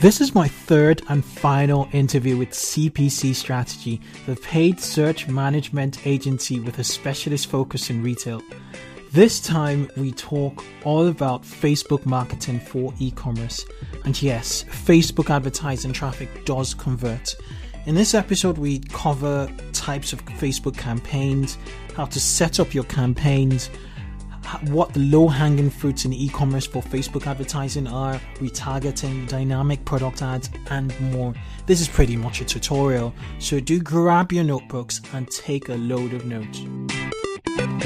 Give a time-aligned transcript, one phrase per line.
[0.00, 6.58] This is my third and final interview with CPC Strategy, the paid search management agency
[6.58, 8.40] with a specialist focus in retail.
[9.12, 13.66] This time we talk all about Facebook marketing for e commerce.
[14.06, 17.36] And yes, Facebook advertising traffic does convert.
[17.84, 21.58] In this episode, we cover types of Facebook campaigns,
[21.94, 23.68] how to set up your campaigns,
[24.68, 30.22] what the low hanging fruits in e commerce for Facebook advertising are, retargeting, dynamic product
[30.22, 31.34] ads, and more.
[31.66, 36.12] This is pretty much a tutorial, so do grab your notebooks and take a load
[36.12, 36.62] of notes.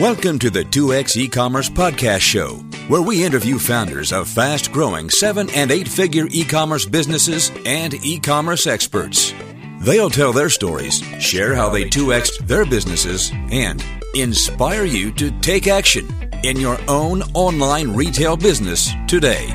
[0.00, 2.56] Welcome to the 2x e-commerce podcast show,
[2.88, 9.32] where we interview founders of fast-growing 7 and 8-figure e-commerce businesses and e-commerce experts.
[9.80, 13.84] They'll tell their stories, share how they 2x'd their businesses, and
[14.14, 16.09] inspire you to take action
[16.44, 19.50] in your own online retail business today.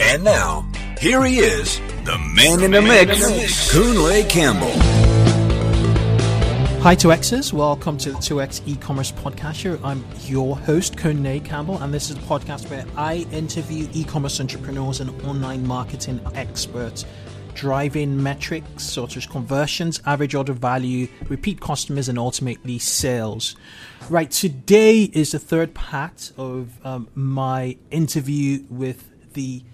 [0.00, 0.66] And now,
[0.98, 4.72] here he is, the man in the mix, Kunle Campbell.
[6.80, 9.78] Hi 2Xers, welcome to the 2X e-commerce podcast show.
[9.84, 15.00] I'm your host, Kunle Campbell, and this is a podcast where I interview e-commerce entrepreneurs
[15.00, 17.04] and online marketing experts
[17.56, 23.56] driving metrics such as conversions, average order value, repeat customers, and ultimately sales.
[24.10, 29.64] Right, today is the third part of um, my interview with the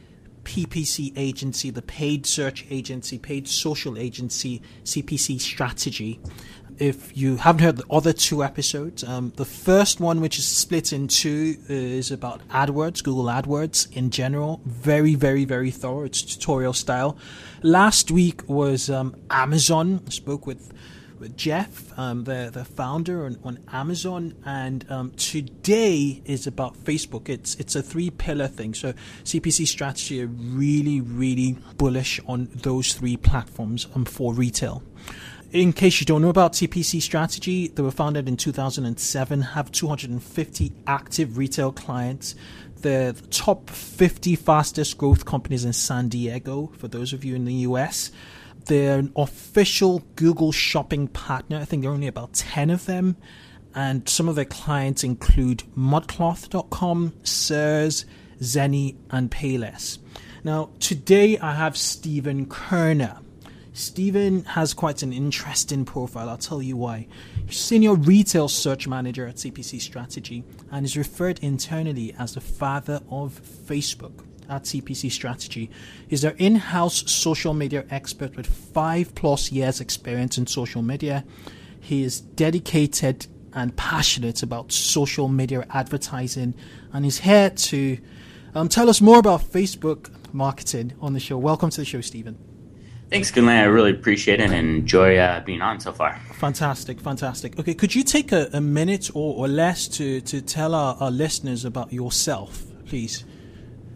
[0.45, 6.21] PPC agency, the paid search agency, paid social agency, CPC strategy
[6.83, 10.93] if you haven't heard the other two episodes, um, the first one, which is split
[10.93, 14.61] in two, is about AdWords, Google AdWords in general.
[14.65, 16.03] Very, very, very thorough.
[16.03, 17.17] It's tutorial style.
[17.63, 20.03] Last week was um, Amazon.
[20.09, 20.73] I spoke with
[21.21, 27.29] with Jeff, um, the the founder on, on Amazon, and um, today is about Facebook.
[27.29, 28.75] It's it's a three pillar thing.
[28.75, 34.83] So CPC strategy are really really bullish on those three platforms um, for retail
[35.53, 40.73] in case you don't know about CPC Strategy, they were founded in 2007, have 250
[40.87, 42.35] active retail clients.
[42.81, 47.45] They're the top 50 fastest growth companies in San Diego, for those of you in
[47.45, 48.11] the US.
[48.65, 51.59] They're an official Google shopping partner.
[51.59, 53.17] I think there are only about 10 of them.
[53.75, 58.07] And some of their clients include modcloth.com, Sears,
[58.41, 59.99] Zenni, and Payless.
[60.45, 63.19] Now, today I have Stephen Kerner.
[63.75, 66.29] Stephen has quite an interesting profile.
[66.29, 67.07] I'll tell you why.
[67.47, 73.01] He's senior retail search manager at CPC Strategy and is referred internally as the father
[73.11, 75.71] of Facebook at CPC Strategy.
[76.07, 81.25] He's their in house social media expert with five plus years' experience in social media.
[81.81, 86.55] He is dedicated and passionate about social media advertising
[86.93, 87.99] and is here to
[88.55, 91.39] um, tell us more about Facebook marketing on the show.
[91.39, 92.52] Welcome to the show, Stephen.
[93.13, 93.51] Thanks, Kunle.
[93.51, 96.19] I really appreciate it and enjoy uh, being on so far.
[96.33, 97.59] Fantastic, fantastic.
[97.59, 101.11] Okay, could you take a, a minute or, or, less to, to tell our, our
[101.11, 103.27] listeners about yourself, please?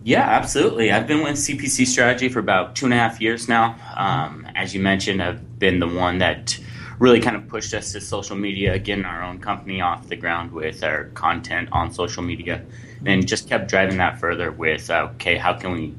[0.04, 0.92] Yeah, absolutely.
[0.92, 3.76] I've been with CPC Strategy for about two and a half years now.
[3.96, 6.60] Um, as you mentioned, I've been the one that
[6.98, 10.52] really kind of pushed us to social media, getting our own company off the ground
[10.52, 12.66] with our content on social media,
[13.06, 15.94] and just kept driving that further with, uh, okay, how can we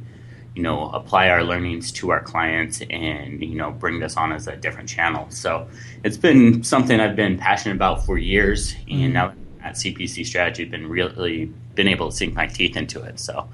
[0.57, 4.47] you know, apply our learnings to our clients and, you know, bring this on as
[4.47, 5.27] a different channel.
[5.29, 5.67] So
[6.03, 8.73] it's been something I've been passionate about for years.
[8.73, 9.03] Mm-hmm.
[9.03, 13.03] And now at CPC Strategy, I've been really been able to sink my teeth into
[13.03, 13.19] it.
[13.19, 13.47] So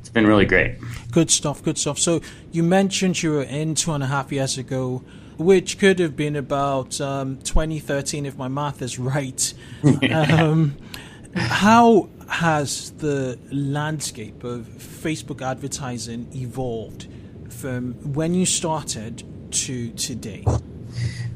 [0.00, 0.78] it's been really great.
[1.12, 1.62] Good stuff.
[1.62, 1.98] Good stuff.
[1.98, 2.22] So
[2.52, 5.04] you mentioned you were in two and a half years ago
[5.36, 9.52] which could have been about um, 2013 if my math is right.
[10.10, 10.74] um,
[11.36, 17.06] how has the landscape of Facebook advertising evolved
[17.48, 20.44] from when you started to today?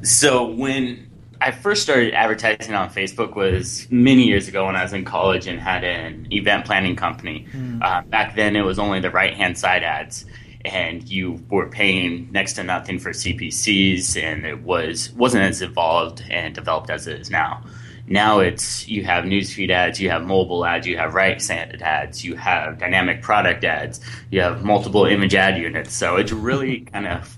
[0.03, 4.93] So when I first started advertising on Facebook was many years ago when I was
[4.93, 7.47] in college and had an event planning company.
[7.51, 7.81] Mm.
[7.81, 10.25] Uh, back then, it was only the right hand side ads,
[10.63, 16.23] and you were paying next to nothing for CPCs, and it was wasn't as evolved
[16.29, 17.63] and developed as it is now.
[18.07, 22.23] Now it's you have newsfeed ads, you have mobile ads, you have right side ads,
[22.23, 23.99] you have dynamic product ads,
[24.29, 25.93] you have multiple image ad units.
[25.93, 27.37] So it's really kind of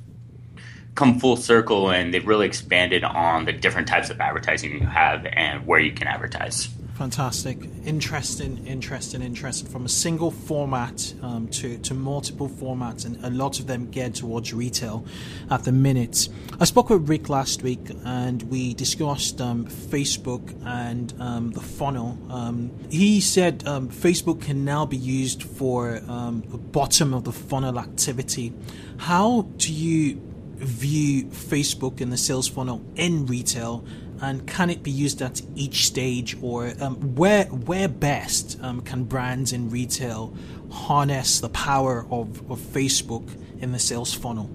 [0.96, 5.26] come full circle and they've really expanded on the different types of advertising you have
[5.26, 6.70] and where you can advertise.
[6.96, 9.68] Fantastic, interesting, interesting, interesting.
[9.68, 14.14] From a single format um, to to multiple formats, and a lot of them geared
[14.14, 15.04] towards retail
[15.50, 16.30] at the minute.
[16.60, 22.16] I spoke with Rick last week, and we discussed um, Facebook and um, the funnel.
[22.30, 27.34] Um, he said um, Facebook can now be used for um, the bottom of the
[27.34, 28.54] funnel activity.
[28.98, 30.22] How do you
[30.58, 33.84] view Facebook in the sales funnel in retail?
[34.24, 39.04] And can it be used at each stage or um, where where best um, can
[39.04, 40.34] brands in retail
[40.72, 43.30] harness the power of, of Facebook
[43.62, 44.50] in the sales funnel?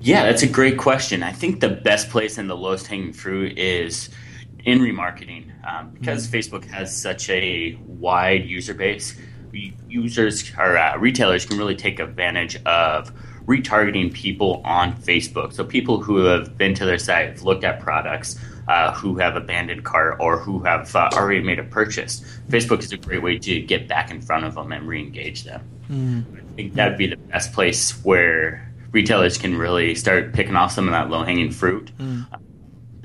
[0.00, 1.22] Yeah, that's a great question.
[1.22, 4.10] I think the best place and the lowest hanging fruit is
[4.64, 6.36] in remarketing um, because mm-hmm.
[6.36, 9.16] Facebook has such a wide user base.
[9.88, 13.10] Users or uh, retailers can really take advantage of
[13.46, 15.52] retargeting people on Facebook.
[15.52, 18.38] So people who have been to their site, have looked at products,
[18.68, 22.22] uh, who have abandoned cart or who have uh, already made a purchase.
[22.48, 25.62] Facebook is a great way to get back in front of them and re-engage them.
[25.90, 26.24] Mm.
[26.38, 30.72] I think that would be the best place where retailers can really start picking off
[30.72, 31.90] some of that low-hanging fruit.
[31.98, 32.26] Mm.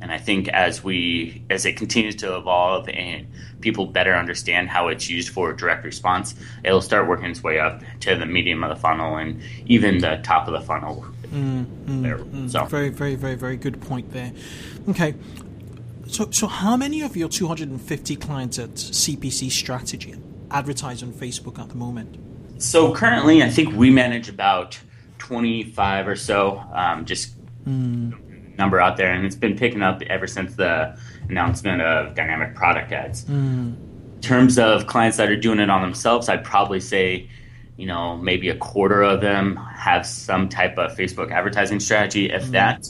[0.01, 3.27] And I think as we as it continues to evolve and
[3.59, 7.81] people better understand how it's used for direct response, it'll start working its way up
[8.01, 11.05] to the medium of the funnel and even the top of the funnel.
[11.27, 12.17] Mm, there.
[12.19, 12.49] Mm.
[12.49, 14.31] So very, very, very, very good point there.
[14.87, 15.15] Okay,
[16.09, 20.15] so, so how many of your 250 clients at CPC Strategy
[20.49, 22.17] advertise on Facebook at the moment?
[22.61, 24.79] So currently, I think we manage about
[25.19, 26.63] 25 or so.
[26.73, 28.57] Um, just mm.
[28.57, 30.97] number out there, and it's been picking up ever since the
[31.29, 33.25] announcement of dynamic product ads.
[33.25, 33.75] Mm.
[34.15, 37.29] In terms of clients that are doing it on themselves, I'd probably say,
[37.77, 42.45] you know, maybe a quarter of them have some type of Facebook advertising strategy, if
[42.45, 42.51] mm.
[42.51, 42.89] that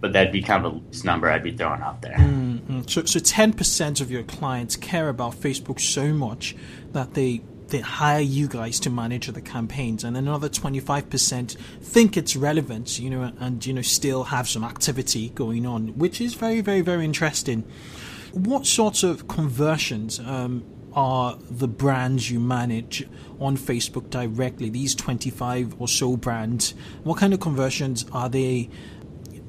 [0.00, 2.16] but that'd be kind of a loose number I'd be throwing out there.
[2.16, 2.82] Mm-hmm.
[2.86, 6.54] So, so 10% of your clients care about Facebook so much
[6.92, 12.34] that they they hire you guys to manage the campaigns, and another 25% think it's
[12.34, 16.60] relevant, you know, and you know still have some activity going on, which is very,
[16.60, 17.64] very, very interesting.
[18.32, 20.64] What sorts of conversions um,
[20.94, 23.06] are the brands you manage
[23.38, 24.70] on Facebook directly?
[24.70, 26.74] These 25 or so brands,
[27.04, 28.70] what kind of conversions are they?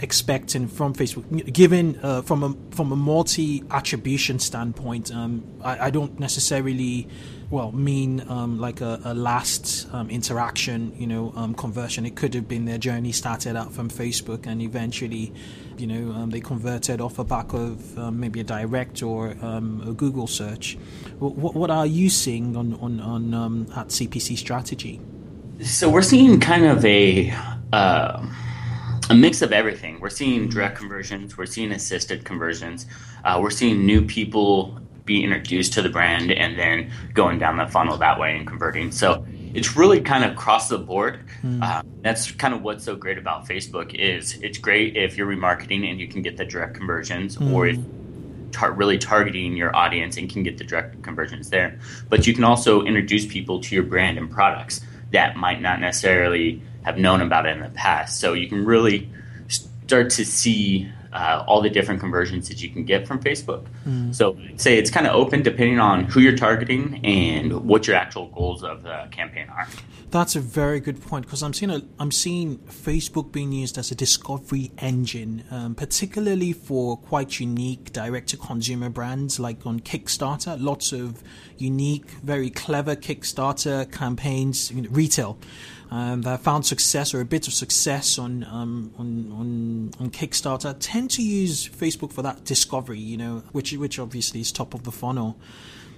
[0.02, 5.14] Expecting from Facebook, given uh, from a from a multi attribution standpoint.
[5.14, 7.08] Um, I, I, don't necessarily
[7.50, 12.06] well mean um, like a, a last um, interaction, you know, um, conversion.
[12.06, 15.34] It could have been their journey started out from Facebook and eventually,
[15.78, 19.94] you know, um, they converted off a back of um, maybe a direct or a
[19.96, 20.78] Google search.
[21.20, 25.02] What, what are you seeing on on, on at CPC strategy?
[25.64, 27.34] So we're seeing kind of a.
[27.74, 28.26] Uh,
[29.10, 30.00] a mix of everything.
[30.00, 32.86] We're seeing direct conversions, we're seeing assisted conversions,
[33.24, 37.66] uh, we're seeing new people be introduced to the brand and then going down the
[37.66, 38.92] funnel that way and converting.
[38.92, 39.26] So
[39.56, 41.22] it's really kind of across the board.
[41.42, 41.84] Mm.
[42.04, 46.00] That's kind of what's so great about Facebook is it's great if you're remarketing and
[46.00, 47.52] you can get the direct conversions, mm.
[47.52, 47.86] or if you're
[48.52, 51.80] tar- really targeting your audience and can get the direct conversions there.
[52.10, 56.62] But you can also introduce people to your brand and products that might not necessarily
[56.90, 58.20] have known about it in the past.
[58.20, 59.10] So you can really
[59.48, 63.66] start to see uh, all the different conversions that you can get from Facebook.
[63.88, 64.14] Mm.
[64.14, 67.96] So I'd say it's kind of open depending on who you're targeting and what your
[67.96, 69.68] actual goals of the campaign are.
[70.12, 73.92] That's a very good point because I'm seeing a, I'm seeing Facebook being used as
[73.92, 80.58] a discovery engine, um, particularly for quite unique direct to consumer brands like on Kickstarter.
[80.60, 81.24] Lots of
[81.58, 85.38] unique, very clever Kickstarter campaigns, you know, retail
[85.92, 90.76] um, that found success or a bit of success on, um, on, on on Kickstarter
[90.80, 94.84] tend to use Facebook for that discovery, you know, which which obviously is top of
[94.84, 95.38] the funnel.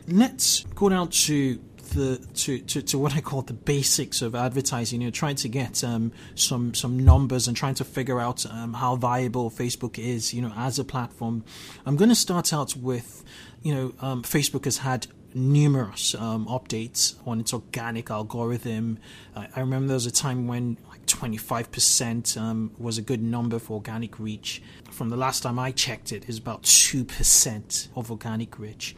[0.08, 1.60] Let's go down to
[1.94, 5.02] the to, to, to what I call the basics of advertising.
[5.02, 8.74] You know, trying to get um, some some numbers and trying to figure out um,
[8.74, 10.34] how viable Facebook is.
[10.34, 11.44] You know, as a platform.
[11.86, 13.24] I'm going to start out with,
[13.62, 19.00] you know, um, Facebook has had numerous um, updates on its organic algorithm.
[19.36, 23.60] I, I, remember there was a time when like 25% um, was a good number
[23.60, 24.62] for organic reach.
[24.92, 28.96] From the last time I checked it, is about 2% of organic reach.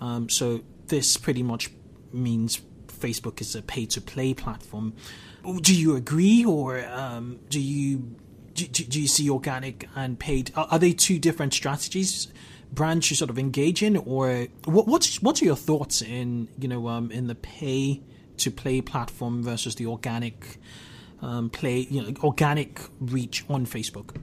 [0.00, 1.70] Um, so this pretty much
[2.12, 4.94] means Facebook is a pay-to-play platform.
[5.60, 8.16] Do you agree, or um, do you
[8.54, 10.50] do, do, you see organic and paid?
[10.56, 12.28] Are, are they two different strategies?
[12.72, 16.68] Brands you sort of engage in, or what, what's what are your thoughts in you
[16.68, 18.02] know um, in the pay
[18.38, 20.58] to play platform versus the organic
[21.22, 24.16] um, play you know organic reach on Facebook?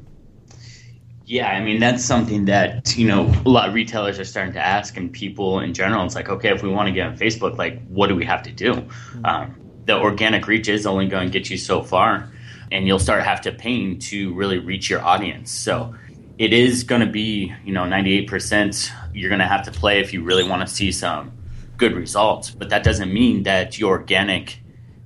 [1.26, 4.60] Yeah, I mean that's something that you know a lot of retailers are starting to
[4.60, 6.06] ask, and people in general.
[6.06, 8.44] It's like, okay, if we want to get on Facebook, like, what do we have
[8.44, 8.74] to do?
[8.74, 9.26] Mm-hmm.
[9.26, 12.30] Um, the organic reach is only going to get you so far,
[12.72, 15.50] and you'll start have to paying to really reach your audience.
[15.52, 15.96] So
[16.38, 18.92] it is going to be, you know, ninety eight percent.
[19.14, 21.32] You're going to have to play if you really want to see some
[21.78, 22.50] good results.
[22.52, 24.60] But that doesn't mean that your organic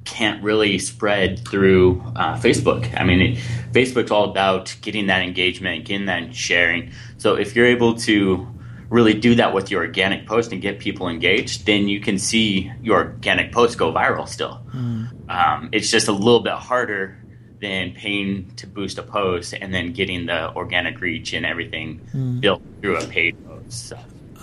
[0.05, 2.97] can't really spread through uh, Facebook.
[2.97, 3.37] I mean, it,
[3.73, 6.91] Facebook's all about getting that engagement, getting that sharing.
[7.17, 8.47] So if you're able to
[8.89, 12.71] really do that with your organic post and get people engaged, then you can see
[12.81, 14.61] your organic post go viral still.
[14.73, 15.29] Mm.
[15.29, 17.17] Um, it's just a little bit harder
[17.59, 22.39] than paying to boost a post and then getting the organic reach and everything mm.
[22.39, 23.87] built through a paid post.
[23.89, 23.99] So.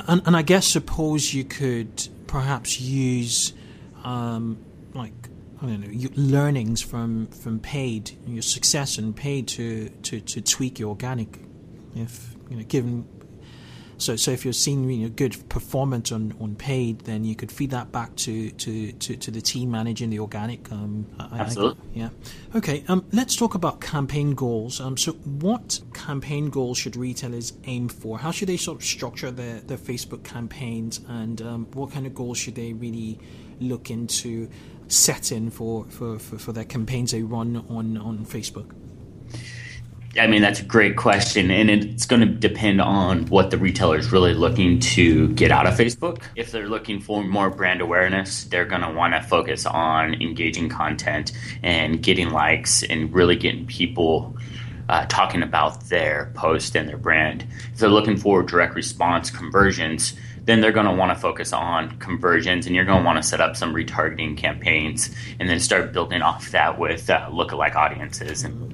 [0.09, 3.52] And, and I guess suppose you could perhaps use
[4.02, 4.59] um,
[4.92, 5.12] like
[5.62, 10.78] I don't know learnings from from paid your success in paid to, to, to tweak
[10.78, 11.38] your organic
[11.94, 13.09] if you know given
[13.99, 17.51] so, so if you're seeing you know, good performance on, on paid, then you could
[17.51, 20.71] feed that back to, to, to, to the team managing the organic.
[20.73, 21.83] Um, Absolutely.
[21.95, 22.09] I, yeah.
[22.55, 22.85] Okay.
[22.89, 24.81] Um, let's talk about campaign goals.
[24.81, 28.19] Um, so, what campaign goals should retailers aim for?
[28.19, 32.15] How should they sort of structure their, their Facebook campaigns, and um, what kind of
[32.15, 33.19] goals should they really
[33.61, 34.49] look into
[34.89, 38.71] setting for, for, for, for their campaigns they run on, on Facebook?
[40.18, 43.99] I mean, that's a great question, and it's going to depend on what the retailer
[43.99, 46.23] is really looking to get out of Facebook.
[46.37, 50.68] If they're looking for more brand awareness, they're going to want to focus on engaging
[50.68, 54.37] content and getting likes and really getting people
[54.88, 57.47] uh, talking about their post and their brand.
[57.73, 61.99] If they're looking for direct response conversions, then they're going to want to focus on
[61.99, 65.92] conversions and you're going to want to set up some retargeting campaigns and then start
[65.92, 68.74] building off that with uh, lookalike audiences and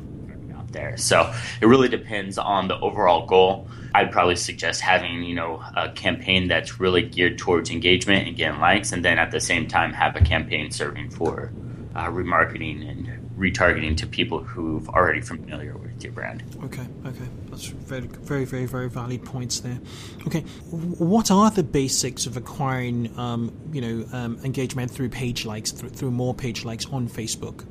[0.73, 0.97] there.
[0.97, 3.69] So it really depends on the overall goal.
[3.95, 8.61] I'd probably suggest having, you know, a campaign that's really geared towards engagement and getting
[8.61, 11.53] likes, and then at the same time have a campaign serving for
[11.95, 16.45] uh, remarketing and retargeting to people who've already familiar with your brand.
[16.63, 19.81] Okay, okay, that's very, very, very, very valid points there.
[20.27, 25.73] Okay, what are the basics of acquiring, um, you know, um, engagement through page likes,
[25.73, 27.67] through, through more page likes on Facebook?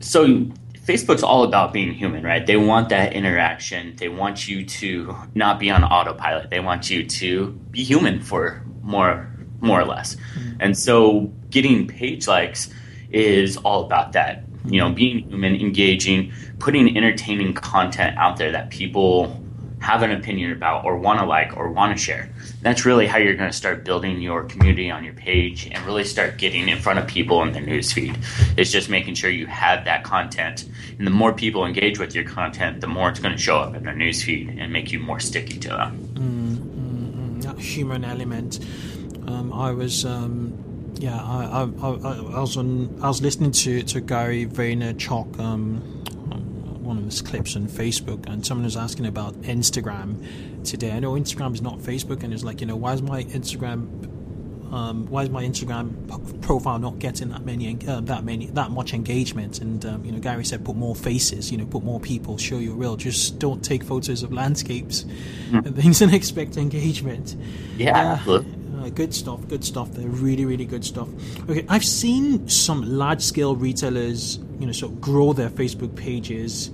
[0.00, 0.50] So
[0.84, 2.44] Facebook's all about being human, right?
[2.44, 3.94] They want that interaction.
[3.96, 6.50] They want you to not be on autopilot.
[6.50, 9.28] They want you to be human for more
[9.60, 10.16] more or less.
[10.16, 10.56] Mm-hmm.
[10.60, 12.68] And so getting page likes
[13.10, 14.44] is all about that.
[14.64, 19.41] You know, being human, engaging, putting entertaining content out there that people
[19.82, 22.30] have an opinion about or want to like or want to share.
[22.62, 26.04] That's really how you're going to start building your community on your page and really
[26.04, 28.16] start getting in front of people in the newsfeed.
[28.56, 30.68] It's just making sure you have that content.
[30.98, 33.74] And the more people engage with your content, the more it's going to show up
[33.74, 35.98] in their newsfeed and make you more sticky to them.
[36.14, 37.42] Mm, mm, mm.
[37.42, 38.60] that human element.
[39.26, 40.04] Um, I was.
[40.04, 40.58] Um,
[40.98, 41.88] yeah, I, I, I,
[42.36, 42.96] I, was on.
[43.02, 46.04] I was listening to, to Gary Vaynerchuk um,
[46.82, 50.92] one of his clips on Facebook, and someone was asking about Instagram today.
[50.92, 53.88] I know Instagram is not Facebook, and it's like, you know, why is my Instagram
[54.72, 58.94] um, why is my Instagram profile not getting that many, uh, that many, that much
[58.94, 59.60] engagement?
[59.60, 62.58] And um, you know, Gary said, put more faces, you know, put more people, show
[62.58, 62.96] your real.
[62.96, 65.04] Just don't take photos of landscapes
[65.50, 65.66] mm.
[65.66, 67.36] and things and expect engagement.
[67.76, 68.42] Yeah, uh,
[68.90, 69.92] good stuff, good stuff.
[69.92, 71.08] They're really, really good stuff.
[71.48, 76.70] Okay, I've seen some large-scale retailers, you know, sort of grow their Facebook pages.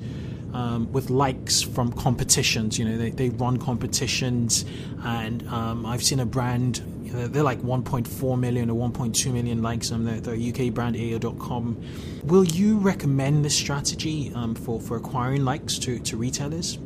[0.55, 2.79] Um, with likes from competitions.
[2.79, 4.65] You know, they, they run competitions,
[5.05, 9.61] and um, I've seen a brand, you know, they're like 1.4 million or 1.2 million
[9.61, 11.77] likes on their, their UK brand AO.com.
[12.25, 16.79] Will you recommend this strategy um, for, for acquiring likes to, to retailers?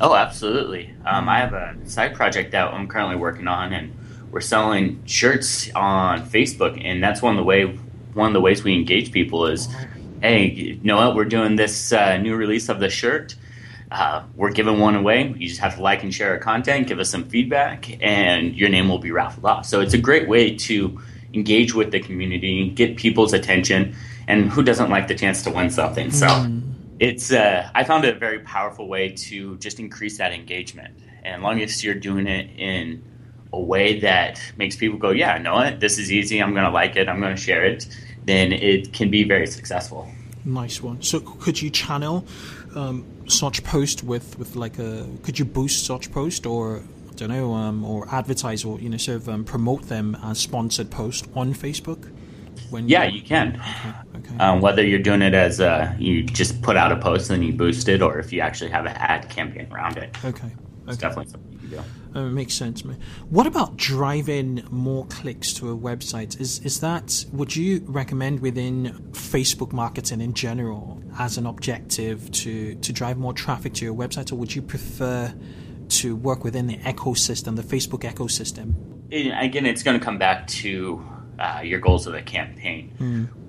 [0.00, 0.94] Oh, absolutely.
[1.04, 3.94] Um, I have a side project that I'm currently working on, and
[4.36, 7.64] we're selling shirts on Facebook, and that's one of the way
[8.12, 9.66] one of the ways we engage people is,
[10.20, 11.14] hey, you know what?
[11.14, 13.34] We're doing this uh, new release of the shirt.
[13.90, 15.34] Uh, we're giving one away.
[15.38, 18.68] You just have to like and share our content, give us some feedback, and your
[18.68, 19.64] name will be raffled off.
[19.64, 21.00] So it's a great way to
[21.32, 23.96] engage with the community, get people's attention,
[24.28, 26.10] and who doesn't like the chance to win something?
[26.10, 26.60] So mm.
[27.00, 30.94] it's uh, I found it a very powerful way to just increase that engagement.
[31.24, 33.02] And long as you're doing it in
[33.52, 36.42] a way that makes people go, yeah, know what, this is easy.
[36.42, 37.08] I'm going to like it.
[37.08, 37.86] I'm going to share it.
[38.24, 40.10] Then it can be very successful.
[40.44, 41.02] Nice one.
[41.02, 42.26] So could you channel
[42.74, 45.06] um, such post with, with like a?
[45.22, 48.96] Could you boost such post or I don't know, um, or advertise or you know
[48.96, 52.12] sort of um, promote them as sponsored post on Facebook?
[52.70, 53.60] When Yeah, you can.
[54.16, 54.36] Okay.
[54.38, 57.52] Um, whether you're doing it as a, you just put out a post and you
[57.52, 60.16] boost it, or if you actually have an ad campaign around it.
[60.24, 60.50] okay.
[60.88, 61.80] It's definitely something you can do.
[62.16, 62.98] Uh, makes sense, man.
[63.28, 66.40] What about driving more clicks to a website?
[66.40, 72.74] Is is that would you recommend within Facebook marketing in general as an objective to
[72.76, 75.34] to drive more traffic to your website, or would you prefer
[75.88, 78.74] to work within the ecosystem, the Facebook ecosystem?
[79.10, 81.04] it, again, it's going to come back to
[81.38, 82.92] uh, your goals of the campaign.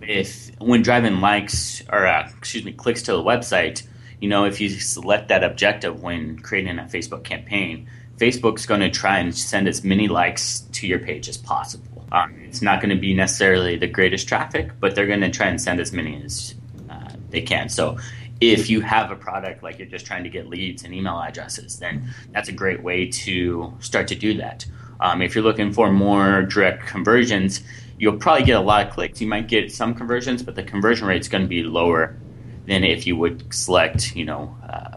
[0.02, 3.84] If when driving likes or uh, excuse me clicks to the website,
[4.20, 8.90] you know if you select that objective when creating a Facebook campaign, Facebook's going to
[8.90, 12.06] try and send as many likes to your page as possible.
[12.12, 15.48] Um, it's not going to be necessarily the greatest traffic, but they're going to try
[15.48, 16.56] and send as many as
[16.90, 17.70] uh, they can.
[17.70, 17.98] So
[18.40, 21.80] if you have a product like you're just trying to get leads and email addresses,
[21.80, 24.66] then that's a great way to start to do that.
[25.00, 27.62] Um, if you're looking for more direct conversions,
[28.00, 29.22] you'll probably get a lot of clicks.
[29.22, 32.16] You might get some conversions, but the conversion rate is going to be lower
[32.66, 34.97] than if you would select, you know, um,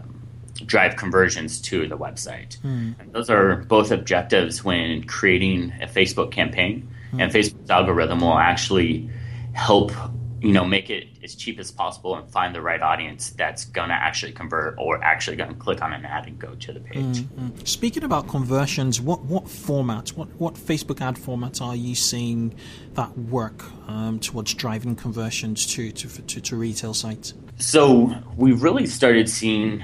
[0.71, 2.57] drive conversions to the website.
[2.61, 2.93] Hmm.
[2.97, 6.89] And those are both objectives when creating a Facebook campaign.
[7.11, 7.19] Hmm.
[7.19, 9.09] And Facebook's algorithm will actually
[9.51, 9.91] help,
[10.39, 13.89] you know, make it as cheap as possible and find the right audience that's going
[13.89, 16.79] to actually convert or actually going to click on an ad and go to the
[16.79, 17.19] page.
[17.25, 22.55] Hmm, Speaking about conversions, what what formats, what what Facebook ad formats are you seeing
[22.93, 27.33] that work um, towards driving conversions to to, to to retail sites?
[27.57, 29.83] So we've really started seeing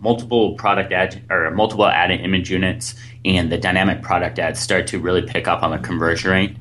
[0.00, 4.86] multiple product ad or multiple ad and image units, and the dynamic product ads start
[4.88, 6.56] to really pick up on the conversion rate.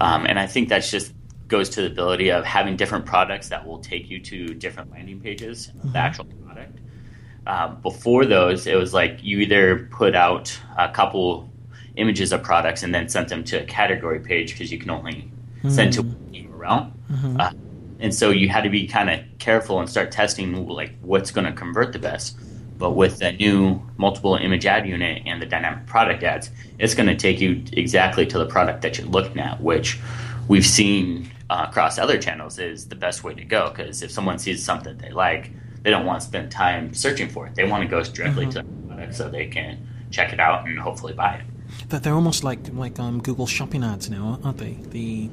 [0.00, 1.12] Um, and I think that's just
[1.48, 5.20] goes to the ability of having different products that will take you to different landing
[5.20, 6.78] pages of the actual product.
[7.46, 11.50] Um, before those, it was like you either put out a couple
[11.96, 15.30] images of products and then sent them to a category page because you can only
[15.68, 16.92] send to one URL.
[17.40, 17.50] Uh,
[18.00, 21.46] and so you had to be kind of careful and start testing like what's going
[21.46, 22.36] to convert the best.
[22.78, 27.08] But with the new multiple image ad unit and the dynamic product ads, it's going
[27.08, 29.98] to take you exactly to the product that you're looking at, which
[30.46, 33.70] we've seen uh, across other channels is the best way to go.
[33.70, 35.50] Because if someone sees something they like,
[35.82, 37.54] they don't want to spend time searching for it.
[37.54, 40.78] They want to go directly to the product so they can check it out and
[40.78, 41.88] hopefully buy it.
[41.90, 44.78] That they're almost like like um, Google Shopping ads now, aren't they?
[44.90, 45.30] The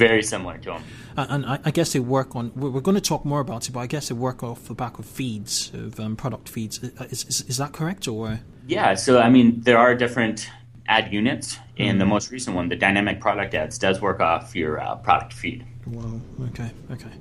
[0.00, 0.82] Very similar to them.
[1.14, 2.52] Uh, and I, I guess they work on.
[2.56, 4.98] We're, going to talk more about it, but I guess they work off the back
[4.98, 6.78] of feeds of um, product feeds.
[6.82, 10.50] Is, is, is that correct, or Yeah, so I mean, there are different
[10.88, 14.80] ad units, and the most recent one, the dynamic product ads, does work off your
[14.80, 15.66] uh, product feed.
[15.86, 17.12] well, okay, okay,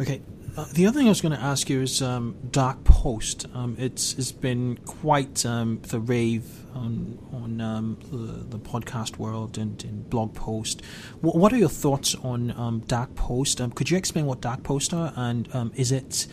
[0.00, 0.22] okay.
[0.56, 3.46] Uh, the other thing I was going to ask you is um, Dark Post.
[3.54, 9.58] Um, it's it's been quite um, the rave on on um, the, the podcast world
[9.58, 10.82] and in blog post.
[11.20, 13.60] What, what are your thoughts on um, Dark Post?
[13.60, 16.28] Um, could you explain what Dark Post are, and is it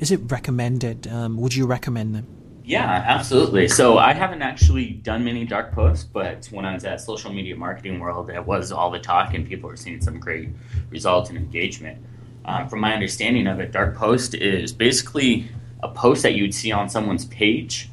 [0.00, 1.06] is it recommended?
[1.12, 2.26] Would you recommend them?
[2.64, 3.68] Yeah, absolutely.
[3.68, 7.56] So I haven't actually done many dark posts, but when I was at Social Media
[7.56, 10.50] Marketing World, it was all the talk, and people were seeing some great
[10.90, 12.04] results and engagement.
[12.48, 15.50] Um, from my understanding of it, dark post is basically
[15.82, 17.90] a post that you'd see on someone's page.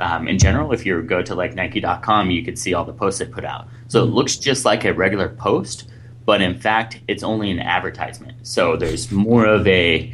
[0.00, 3.20] Um, in general, if you go to like Nike.com, you could see all the posts
[3.20, 3.68] they put out.
[3.86, 5.88] So it looks just like a regular post,
[6.24, 8.44] but in fact, it's only an advertisement.
[8.44, 10.12] So there's more of a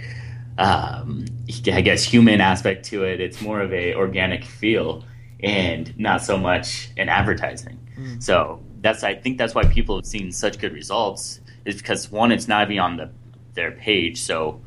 [0.58, 1.24] um,
[1.72, 3.22] I guess human aspect to it.
[3.22, 5.02] It's more of a organic feel
[5.40, 7.78] and not so much an advertising.
[8.20, 12.32] So that's I think that's why people have seen such good results is because one,
[12.32, 13.10] it's not even on the
[13.58, 14.60] their page, so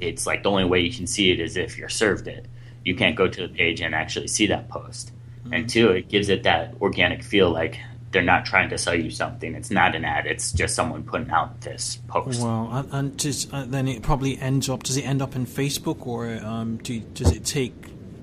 [0.00, 2.46] it's like the only way you can see it is if you're served it.
[2.84, 5.12] You can't go to the page and actually see that post.
[5.50, 7.78] And two, it gives it that organic feel like
[8.10, 9.54] they're not trying to sell you something.
[9.54, 10.26] It's not an ad.
[10.26, 12.42] It's just someone putting out this post.
[12.42, 14.82] Well, and, and does, uh, then it probably ends up.
[14.82, 17.74] Does it end up in Facebook, or um, do, does it take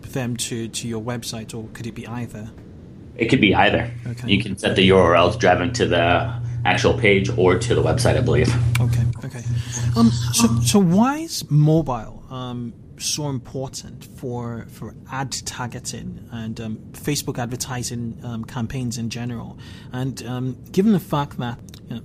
[0.01, 2.49] them to, to your website, or could it be either?
[3.17, 3.91] It could be either.
[4.07, 4.27] Okay.
[4.27, 7.81] You can set the URL to drive them to the actual page or to the
[7.81, 8.49] website, I believe.
[8.79, 9.43] Okay, okay.
[9.95, 16.77] Um, so, so why is mobile um, so important for for ad targeting and um,
[16.91, 19.57] Facebook advertising um, campaigns in general?
[19.91, 22.01] And um, given the fact that you know,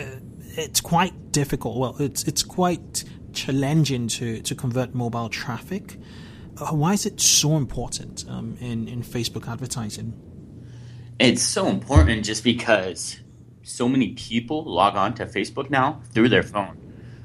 [0.00, 0.18] uh,
[0.56, 5.98] it's quite difficult, well, it's it's quite challenging to to convert mobile traffic.
[6.58, 10.12] Uh, why is it so important um, in in Facebook advertising?
[11.18, 13.20] It's so important just because
[13.62, 16.78] so many people log on to Facebook now through their phone.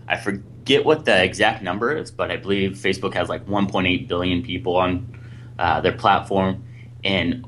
[0.07, 4.43] I forget what the exact number is, but I believe Facebook has like 1.8 billion
[4.43, 5.19] people on
[5.59, 6.63] uh, their platform,
[7.03, 7.45] and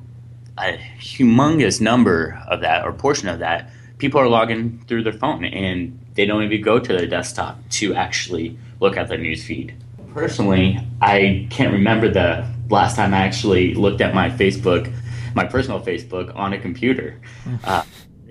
[0.57, 5.45] a humongous number of that or portion of that people are logging through their phone.
[5.45, 9.75] And they don't even go to their desktop to actually look at their news feed.
[10.13, 14.91] Personally, I can't remember the last time I actually looked at my Facebook,
[15.35, 17.19] my personal Facebook, on a computer.
[17.63, 17.83] Uh,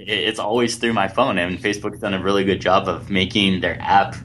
[0.09, 3.79] it's always through my phone, and Facebook's done a really good job of making their
[3.81, 4.17] app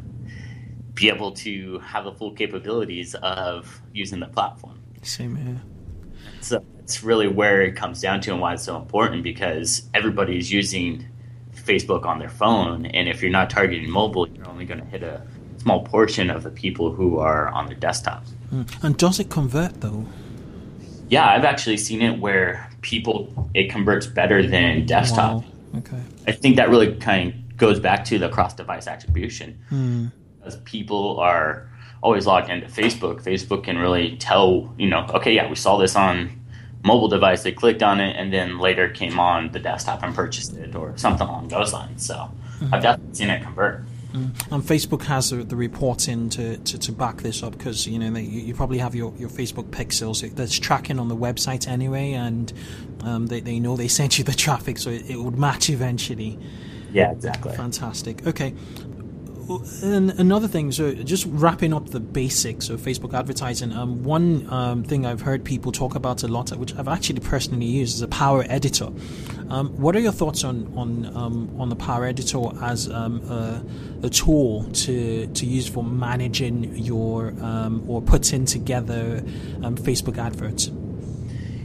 [0.93, 4.79] be able to have the full capabilities of using the platform.
[5.01, 5.61] Same here.
[6.39, 10.51] So it's really where it comes down to and why it's so important because everybody's
[10.51, 11.05] using
[11.53, 15.03] Facebook on their phone, and if you're not targeting mobile, you're only going to hit
[15.03, 15.25] a
[15.57, 18.23] small portion of the people who are on their desktop.
[18.53, 18.83] Mm.
[18.83, 20.05] And does it convert though?
[21.09, 25.43] Yeah, I've actually seen it where people it converts better than desktop.
[25.43, 25.49] Wow.
[25.77, 26.01] Okay.
[26.27, 29.59] I think that really kind of goes back to the cross-device attribution.
[29.71, 30.11] Mm.
[30.45, 31.69] As people are
[32.01, 35.95] always logged into Facebook, Facebook can really tell, you know, okay, yeah, we saw this
[35.95, 36.39] on
[36.83, 40.55] mobile device, they clicked on it, and then later came on the desktop and purchased
[40.57, 42.05] it, or something along those lines.
[42.05, 42.73] So mm-hmm.
[42.73, 43.85] I've definitely seen it convert.
[44.13, 44.51] Mm.
[44.51, 48.11] And Facebook has the, the reporting to, to, to, back this up because you know
[48.11, 52.53] they, you probably have your, your Facebook pixels that's tracking on the website anyway, and
[53.01, 56.37] um, they, they know they sent you the traffic, so it, it would match eventually.
[56.91, 57.55] Yeah, exactly.
[57.55, 58.27] Fantastic.
[58.27, 58.53] Okay,
[59.81, 64.83] and another thing, so just wrapping up the basics of Facebook advertising, um, one um,
[64.83, 68.07] thing I've heard people talk about a lot, which I've actually personally used, is a
[68.07, 68.89] Power Editor.
[69.49, 73.63] Um, what are your thoughts on on um, on the Power Editor as um, a,
[74.03, 79.21] a, tool to to use for managing your um, or putting together
[79.61, 80.71] Facebook adverts?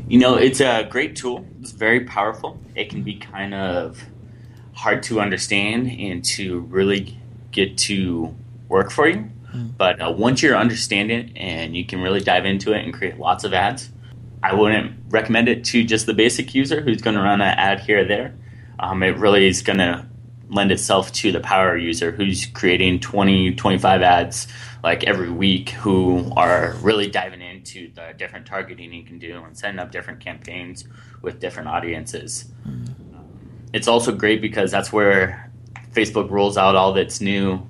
[0.08, 1.46] You know, it's a great tool.
[1.60, 2.58] It's very powerful.
[2.74, 4.02] It can be kind of
[4.72, 7.18] hard to understand and to really
[7.50, 8.34] get to
[8.68, 9.30] work for you.
[9.54, 9.76] Mm.
[9.76, 13.18] But uh, once you're understanding it and you can really dive into it and create
[13.18, 13.90] lots of ads,
[14.42, 17.80] I wouldn't recommend it to just the basic user who's going to run an ad
[17.80, 18.34] here or there.
[18.78, 20.06] Um, it really is going to
[20.50, 24.46] lend itself to the power user who's creating 20, 25 ads
[24.82, 29.58] like every week who are really diving into the different targeting you can do and
[29.58, 30.84] setting up different campaigns
[31.20, 32.46] with different audiences.
[32.66, 32.88] Mm.
[33.14, 33.28] Um,
[33.72, 35.47] it's also great because that's where
[35.98, 37.66] Facebook rolls out all of its new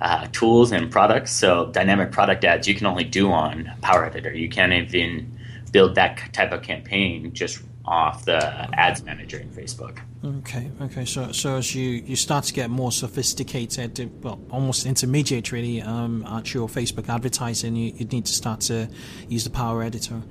[0.00, 1.32] uh, tools and products.
[1.32, 4.32] So dynamic product ads you can only do on Power Editor.
[4.34, 5.38] You can't even
[5.72, 8.38] build that type of campaign just off the
[8.78, 9.98] ads manager in Facebook.
[10.24, 11.04] Okay, okay.
[11.04, 16.24] So, so as you, you start to get more sophisticated, well, almost intermediate really, um,
[16.26, 18.88] at your Facebook advertising, you, you need to start to
[19.28, 20.22] use the Power Editor,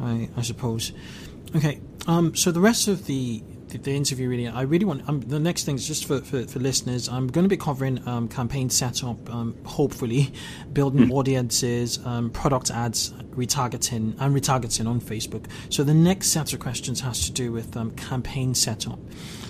[0.00, 0.92] I, I suppose.
[1.54, 3.42] Okay, um, so the rest of the
[3.74, 4.48] the, the interview really.
[4.48, 7.08] I really want um, the next thing is just for, for, for listeners.
[7.08, 10.32] I'm going to be covering um, campaign setup, um, hopefully
[10.72, 11.12] building mm.
[11.12, 15.46] audiences, um, product ads, retargeting, and retargeting on Facebook.
[15.70, 18.98] So the next set of questions has to do with um, campaign setup.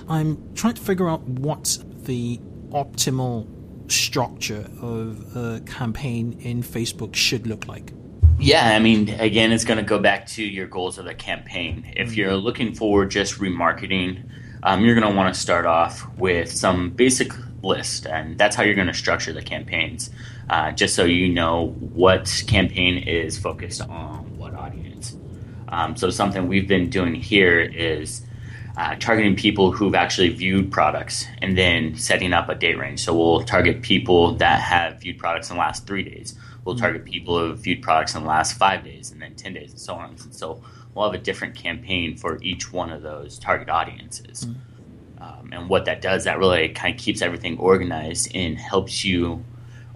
[0.08, 2.38] I'm trying to figure out what the
[2.70, 3.46] optimal
[3.90, 7.92] structure of a campaign in Facebook should look like.
[8.38, 11.92] Yeah, I mean, again, it's going to go back to your goals of the campaign.
[11.96, 12.18] If mm-hmm.
[12.18, 14.28] you're looking for just remarketing,
[14.62, 18.62] um, you're going to want to start off with some basic list, and that's how
[18.62, 20.10] you're going to structure the campaigns,
[20.50, 25.16] uh, just so you know what campaign is focused on what audience.
[25.68, 28.26] Um, so, something we've been doing here is
[28.76, 33.00] uh, targeting people who've actually viewed products and then setting up a date range.
[33.04, 37.04] So, we'll target people that have viewed products in the last three days We'll target
[37.04, 39.80] people who have viewed products in the last five days and then 10 days and
[39.80, 40.10] so on.
[40.10, 40.62] And so
[40.94, 44.46] we'll have a different campaign for each one of those target audiences.
[44.46, 44.56] Mm.
[45.20, 49.44] Um, and what that does, that really kind of keeps everything organized and helps you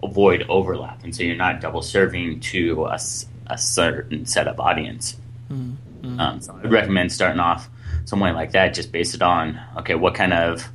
[0.01, 1.03] avoid overlap.
[1.03, 2.99] And so you're not double serving to a,
[3.47, 5.17] a certain set of audience.
[5.49, 5.75] Mm.
[6.01, 6.19] Mm.
[6.19, 7.69] Um, so I'd recommend starting off
[8.05, 10.67] somewhere like that, just based it on, okay, what kind of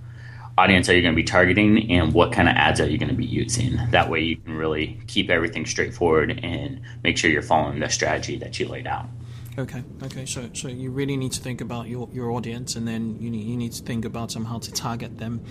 [0.57, 3.09] audience are you going to be targeting and what kind of ads are you going
[3.09, 3.79] to be using.
[3.91, 8.37] That way you can really keep everything straightforward and make sure you're following the strategy
[8.39, 9.07] that you laid out.
[9.57, 10.27] Okay, okay.
[10.27, 13.47] So, so you really need to think about your, your audience, and then you need,
[13.47, 15.45] you need to think about um, how to target them.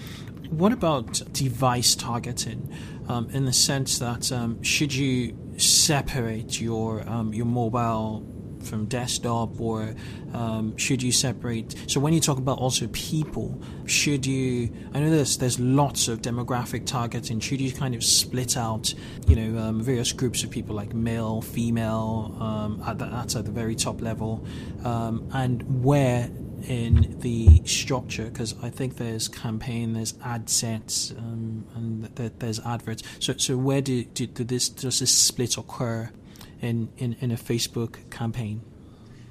[0.50, 2.70] What about device targeting,
[3.08, 8.26] um, in the sense that um, should you separate your um, your mobile
[8.64, 9.94] from desktop or
[10.34, 15.10] um, should you separate so when you talk about also people should you i know
[15.10, 18.94] there's there's lots of demographic targeting should you kind of split out
[19.28, 23.46] you know um, various groups of people like male female um, at the, that's at
[23.46, 24.46] the very top level
[24.84, 26.30] um, and where
[26.68, 32.60] in the structure because I think there's campaign, there's ad sets, um, and th- there's
[32.60, 33.04] adverts.
[33.20, 36.12] So, so where do, do, do, this does this split occur
[36.64, 38.62] in, in, in a Facebook campaign?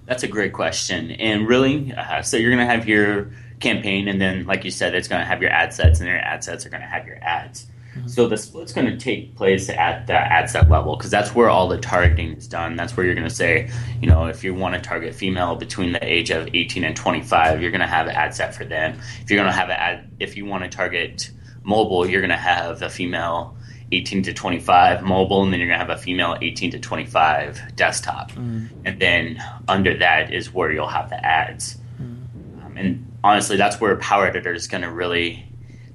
[0.07, 1.11] That's a great question.
[1.13, 4.95] And really, uh, so you're going to have your campaign, and then, like you said,
[4.95, 7.07] it's going to have your ad sets, and your ad sets are going to have
[7.07, 7.67] your ads.
[7.95, 8.09] Mm-hmm.
[8.09, 11.51] So the split's going to take place at the ad set level because that's where
[11.51, 12.75] all the targeting is done.
[12.75, 15.93] That's where you're going to say, you know, if you want to target female between
[15.93, 18.99] the age of 18 and 25, you're going to have an ad set for them.
[19.23, 21.31] If you're going to have an ad, if you want to target
[21.63, 23.57] mobile, you're going to have a female
[23.93, 27.77] 18 to 25 mobile, and then you're going to have a female 18 to 25
[27.77, 28.33] desktop.
[28.33, 28.69] Mm.
[28.85, 31.77] And then under that is where you'll have the ads.
[32.01, 32.65] Mm.
[32.65, 35.45] Um, and honestly, that's where Power Editor is going to really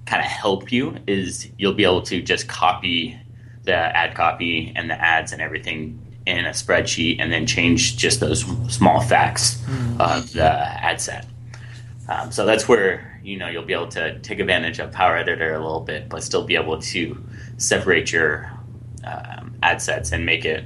[0.06, 0.98] kind of help you.
[1.08, 3.20] Is you'll be able to just copy
[3.64, 8.20] the ad copy and the ads and everything in a spreadsheet, and then change just
[8.20, 10.00] those small facts mm.
[10.00, 11.26] of the ad set.
[12.10, 15.54] Um, so that's where you know you'll be able to take advantage of Power Editor
[15.54, 17.24] a little bit, but still be able to
[17.58, 18.52] separate your
[19.04, 20.64] um, ad sets and make it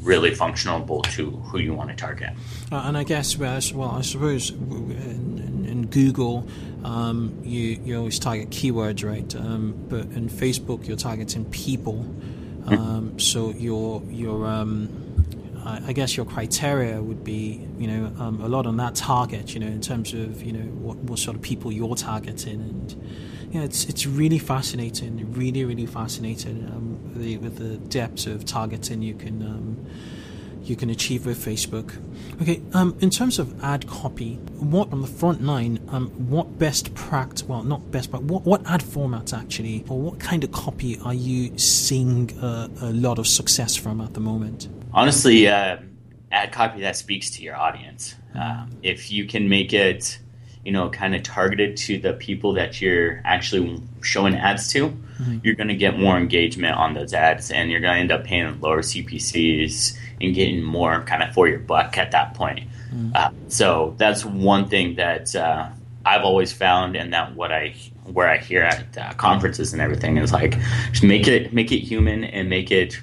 [0.00, 2.30] really functional to who you want to target.
[2.70, 6.48] Uh, and I guess, well, I suppose in, in Google,
[6.84, 9.34] um, you, you always target keywords, right?
[9.34, 12.02] Um, but in Facebook, you're targeting people.
[12.02, 12.74] Hmm.
[12.74, 14.88] Um, so your your um,
[15.64, 19.60] I guess your criteria would be, you know, um, a lot on that target, you
[19.60, 22.96] know, in terms of, you know, what, what sort of people you're targeting, and
[23.50, 28.44] yeah, it's it's really fascinating, really really fascinating um, with, the, with the depth of
[28.44, 29.86] targeting you can um,
[30.68, 31.96] you can achieve with Facebook.
[32.42, 36.94] Okay, um, in terms of ad copy, what on the front line, um, what best
[36.94, 40.98] practice, well, not best, but what, what ad formats actually, or what kind of copy
[41.00, 44.68] are you seeing uh, a lot of success from at the moment?
[44.92, 45.78] Honestly, uh,
[46.32, 48.14] ad copy that speaks to your audience.
[48.38, 50.18] Uh, if you can make it
[50.64, 55.38] you know, kind of targeted to the people that you're actually showing ads to, mm-hmm.
[55.42, 58.24] you're going to get more engagement on those ads and you're going to end up
[58.24, 62.68] paying lower CPCs and getting more kind of for your buck at that point.
[62.92, 63.12] Mm-hmm.
[63.14, 65.68] Uh, so that's one thing that uh,
[66.04, 70.16] I've always found, and that what I where I hear at uh, conferences and everything
[70.16, 70.56] is like
[70.90, 73.00] just make it make it human and make it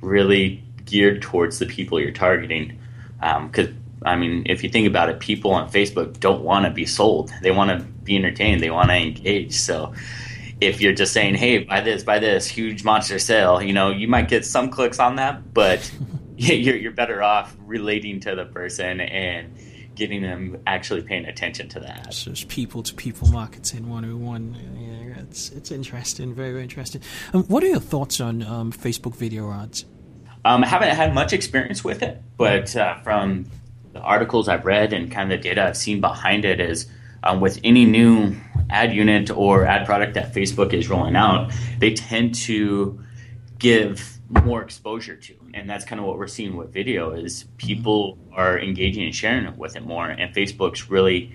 [0.00, 2.78] really geared towards the people you're targeting
[3.20, 6.70] because um, I mean, if you think about it, people on Facebook don't want to
[6.70, 7.32] be sold.
[7.42, 8.62] They want to be entertained.
[8.62, 9.54] They want to engage.
[9.54, 9.94] So
[10.60, 14.08] if you're just saying, "Hey, buy this, buy this, huge monster sale," you know, you
[14.08, 15.90] might get some clicks on that, but
[16.38, 19.58] you're you're better off relating to the person and
[19.96, 22.14] getting them actually paying attention to that.
[22.14, 24.54] So it's people to people marketing 101.
[24.78, 27.02] Yeah, it's it's interesting, very, very interesting.
[27.34, 29.84] Um, what are your thoughts on um, Facebook video ads?
[30.44, 33.46] Um, I haven't had much experience with it, but uh, from
[33.92, 36.86] the articles I've read and kind of the data I've seen behind it is
[37.22, 38.36] um, with any new
[38.70, 43.00] ad unit or ad product that Facebook is rolling out, they tend to
[43.58, 45.34] give more exposure to.
[45.54, 49.46] And that's kind of what we're seeing with video is people are engaging and sharing
[49.46, 50.08] it with it more.
[50.08, 51.34] And Facebook's really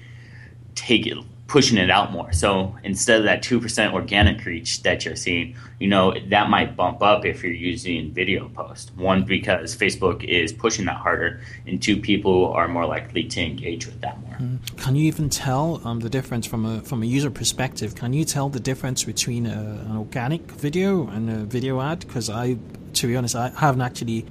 [0.75, 1.17] take it,
[1.53, 2.33] pushing it out more.
[2.33, 7.03] So instead of that 2% organic reach that you're seeing, you know, that might bump
[7.03, 8.91] up if you're using video post.
[8.95, 13.85] One, because Facebook is pushing that harder, and two, people are more likely to engage
[13.85, 14.35] with that more.
[14.37, 14.77] Mm.
[14.77, 17.93] Can you even tell um, the difference from a, from a user perspective?
[17.93, 21.99] Can you tell the difference between a, an organic video and a video ad?
[21.99, 22.57] Because I,
[22.93, 24.25] to be honest, I haven't actually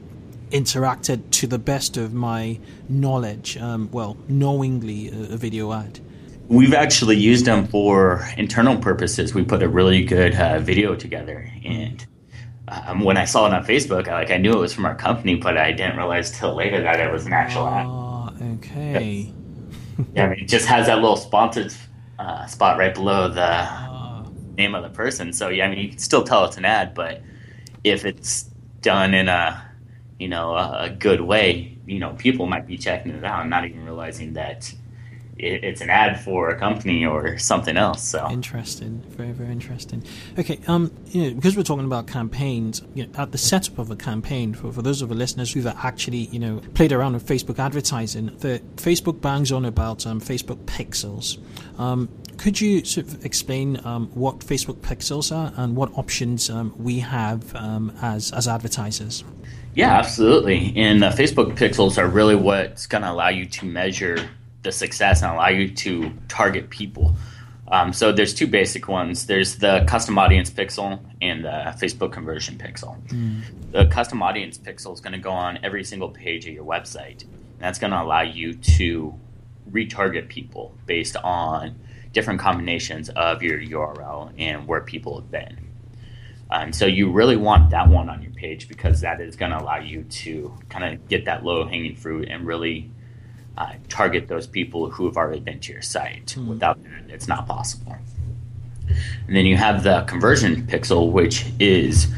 [0.50, 2.58] interacted to the best of my
[2.88, 6.00] knowledge, um, well, knowingly a, a video ad.
[6.52, 9.32] We've actually used them for internal purposes.
[9.32, 12.04] We put a really good uh, video together, and
[12.68, 14.94] um, when I saw it on Facebook, I, like I knew it was from our
[14.94, 17.86] company, but I didn't realize till later that it was an actual ad.
[17.86, 19.32] Oh, okay.
[20.14, 21.72] yeah, I mean, it just has that little sponsored
[22.18, 24.26] uh, spot right below the uh.
[24.58, 25.32] name of the person.
[25.32, 27.22] So yeah, I mean, you can still tell it's an ad, but
[27.82, 28.42] if it's
[28.82, 29.72] done in a
[30.18, 33.64] you know a good way, you know, people might be checking it out and not
[33.64, 34.70] even realizing that
[35.38, 38.02] it, it's an ad for a company or something else.
[38.02, 40.04] So interesting, very very interesting.
[40.38, 43.90] Okay, um, you know, because we're talking about campaigns, you know, at the setup of
[43.90, 47.26] a campaign for, for those of the listeners who've actually you know played around with
[47.26, 51.38] Facebook advertising, the Facebook bangs on about um, Facebook pixels.
[51.78, 56.74] Um, could you sort of explain um, what Facebook pixels are and what options um,
[56.76, 59.24] we have um, as as advertisers?
[59.74, 60.74] Yeah, absolutely.
[60.76, 64.28] And uh, Facebook pixels are really what's going to allow you to measure
[64.62, 67.16] the success and allow you to target people.
[67.68, 69.26] Um, so there's two basic ones.
[69.26, 73.00] There's the custom audience pixel and the Facebook conversion pixel.
[73.08, 73.42] Mm.
[73.72, 77.22] The custom audience pixel is going to go on every single page of your website.
[77.22, 79.18] And that's going to allow you to
[79.70, 81.76] retarget people based on
[82.12, 85.56] different combinations of your URL and where people have been.
[86.50, 89.58] And so you really want that one on your page because that is going to
[89.58, 92.90] allow you to kind of get that low hanging fruit and really
[93.56, 96.26] uh, target those people who have already been to your site.
[96.26, 96.48] Mm-hmm.
[96.48, 97.96] Without that, it's not possible.
[99.26, 102.08] And then you have the conversion pixel, which is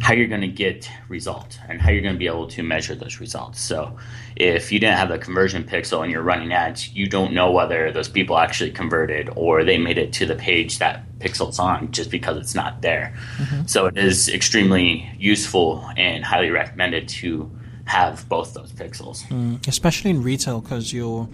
[0.00, 2.94] how you're going to get results and how you're going to be able to measure
[2.94, 3.58] those results.
[3.58, 3.96] So,
[4.36, 7.90] if you didn't have the conversion pixel and you're running ads, you don't know whether
[7.92, 12.10] those people actually converted or they made it to the page that pixel's on just
[12.10, 13.14] because it's not there.
[13.38, 13.66] Mm-hmm.
[13.66, 17.50] So, it is extremely useful and highly recommended to
[17.86, 21.28] have both those pixels, mm, especially in retail because you're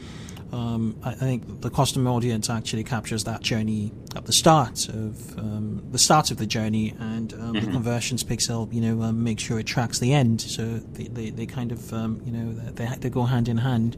[0.53, 5.83] um, I think the customer audience actually captures that journey at the start of um,
[5.93, 7.67] the start of the journey, and um, mm-hmm.
[7.67, 10.41] the conversions pixel, you know, um, make sure it tracks the end.
[10.41, 13.97] So they, they, they kind of, um, you know, they, they go hand in hand.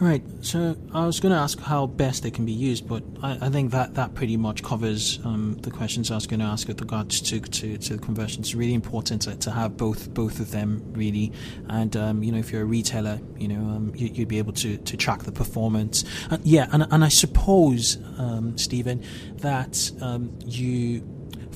[0.00, 0.22] Right.
[0.42, 3.48] So I was going to ask how best they can be used, but I, I
[3.48, 6.80] think that, that pretty much covers um, the questions I was going to ask with
[6.80, 8.46] regards to, to, to the conversions.
[8.46, 11.32] It's really important to, to have both both of them really,
[11.68, 14.52] and um, you know if you're a retailer, you know um, you, would be able
[14.54, 16.04] to, to track the performance.
[16.44, 19.02] Yeah, and and I suppose um, Stephen
[19.38, 21.00] that um, you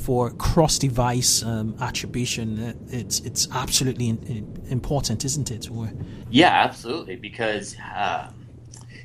[0.02, 5.70] for cross-device um, attribution, uh, it's it's absolutely in, important, isn't it?
[5.70, 5.90] Or
[6.30, 8.30] yeah, absolutely, because uh,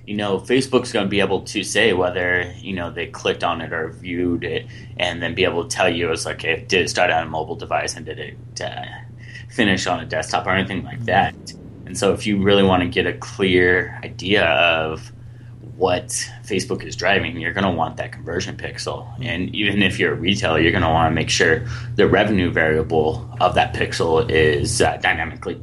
[0.06, 3.62] you know Facebook's going to be able to say whether you know they clicked on
[3.62, 4.66] it or viewed it,
[4.98, 7.30] and then be able to tell you it's like, okay, did it start on a
[7.30, 8.86] mobile device and did it uh,
[9.50, 11.06] finish on a desktop or anything like mm-hmm.
[11.06, 11.36] that.
[11.86, 15.12] And so, if you really want to get a clear idea of
[15.78, 16.08] what
[16.44, 19.08] Facebook is driving, you're going to want that conversion pixel.
[19.24, 22.52] And even if you're a retailer, you're going to want to make sure the revenue
[22.52, 25.62] variable of that pixel is uh, dynamically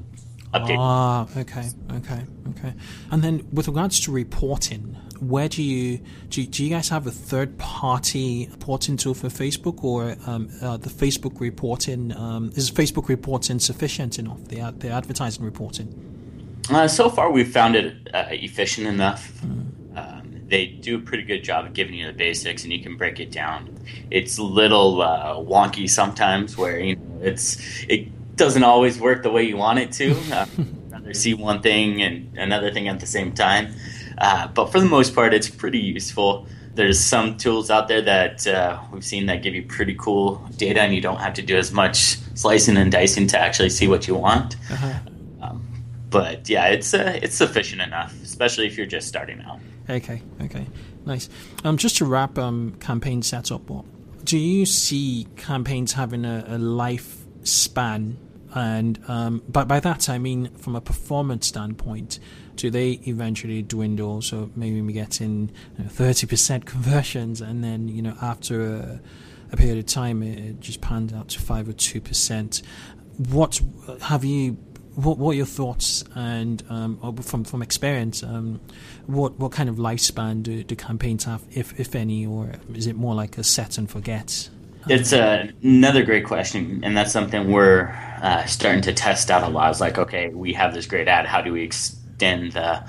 [0.54, 0.76] updated.
[0.78, 2.74] Ah, okay, okay, okay.
[3.10, 7.06] And then with regards to reporting, where do you do, you, do you guys have
[7.06, 12.70] a third party reporting tool for Facebook or um, uh, the Facebook reporting um, is
[12.70, 18.26] Facebook reporting sufficient enough the the advertising reporting uh, so far we've found it uh,
[18.30, 19.70] efficient enough mm
[20.46, 23.20] they do a pretty good job of giving you the basics, and you can break
[23.20, 23.76] it down.
[24.10, 29.30] It's a little uh, wonky sometimes, where you know it's it doesn't always work the
[29.30, 30.12] way you want it to.
[30.32, 30.46] Uh,
[30.90, 33.74] rather see one thing and another thing at the same time,
[34.18, 36.46] uh, but for the most part, it's pretty useful.
[36.74, 40.80] There's some tools out there that uh, we've seen that give you pretty cool data,
[40.80, 44.08] and you don't have to do as much slicing and dicing to actually see what
[44.08, 44.56] you want.
[44.70, 44.92] Uh-huh.
[46.14, 49.58] But yeah, it's uh, it's sufficient enough, especially if you're just starting out.
[49.90, 50.66] Okay, okay,
[51.04, 51.28] nice.
[51.64, 53.84] Um, just to wrap um, campaign setup what
[54.24, 58.16] do you see campaigns having a, a lifespan?
[58.54, 62.20] And um, but by that I mean from a performance standpoint,
[62.54, 64.22] do they eventually dwindle?
[64.22, 65.50] So maybe we get in
[65.88, 69.00] thirty percent conversions, and then you know after a,
[69.50, 72.62] a period of time it, it just pans out to five or two percent.
[73.16, 73.60] What
[74.02, 74.56] have you
[74.96, 78.22] what, what are your thoughts and um, from from experience?
[78.22, 78.60] Um,
[79.06, 82.96] what what kind of lifespan do, do campaigns have, if if any, or is it
[82.96, 84.48] more like a set and forget?
[84.86, 87.88] It's uh, another great question, and that's something we're
[88.22, 89.70] uh, starting to test out a lot.
[89.70, 91.26] It's like, okay, we have this great ad.
[91.26, 92.84] How do we extend the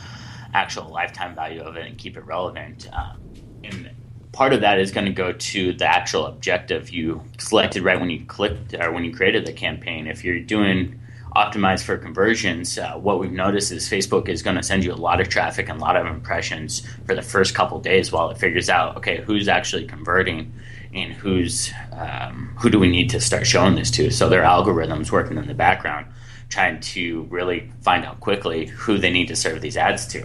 [0.54, 2.90] actual lifetime value of it and keep it relevant?
[2.92, 3.22] Um,
[3.64, 3.90] and
[4.34, 8.10] part of that is going to go to the actual objective you selected right when
[8.10, 10.08] you clicked or when you created the campaign.
[10.08, 11.00] If you're doing
[11.36, 14.96] optimized for conversions, uh, what we've noticed is Facebook is going to send you a
[14.96, 18.38] lot of traffic and a lot of impressions for the first couple days while it
[18.38, 20.54] figures out, okay, who's actually converting
[20.94, 24.10] and who's um, who do we need to start showing this to.
[24.12, 26.08] So their algorithms working in the background,
[26.48, 30.22] trying to really find out quickly who they need to serve these ads to.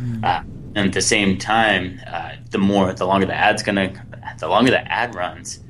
[0.00, 0.24] Mm.
[0.24, 0.42] Uh,
[0.74, 4.02] and at the same time, uh, the more, the longer the ad's going to,
[4.38, 5.60] the longer the ad runs,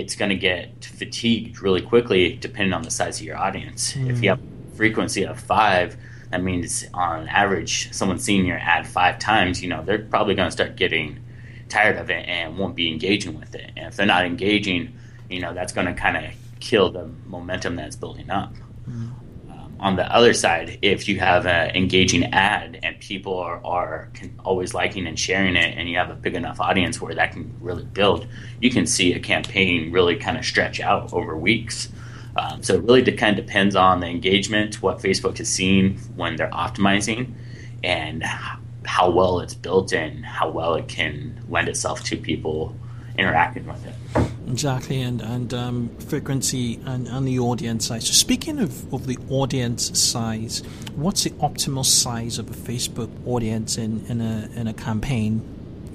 [0.00, 3.94] it's going to get fatigued really quickly depending on the size of your audience.
[3.94, 4.10] Mm.
[4.10, 4.40] If you have
[4.74, 5.96] frequency of five,
[6.30, 10.48] that means on average, someone seeing your ad five times, you know, they're probably going
[10.48, 11.18] to start getting
[11.68, 13.70] tired of it and won't be engaging with it.
[13.76, 14.96] And if they're not engaging,
[15.30, 18.52] you know, that's going to kind of kill the momentum that's building up.
[18.88, 19.23] Mm
[19.84, 24.08] on the other side, if you have an engaging ad and people are, are
[24.42, 27.54] always liking and sharing it, and you have a big enough audience where that can
[27.60, 28.26] really build,
[28.62, 31.92] you can see a campaign really kind of stretch out over weeks.
[32.34, 35.98] Um, so it really de- kind of depends on the engagement, what Facebook is seeing
[36.16, 37.34] when they're optimizing,
[37.84, 38.24] and
[38.86, 42.74] how well it's built and how well it can lend itself to people
[43.18, 44.33] interacting with it.
[44.46, 48.06] Exactly, and and um, frequency and, and the audience size.
[48.06, 50.62] So speaking of, of the audience size,
[50.94, 55.42] what's the optimal size of a Facebook audience in, in a in a campaign?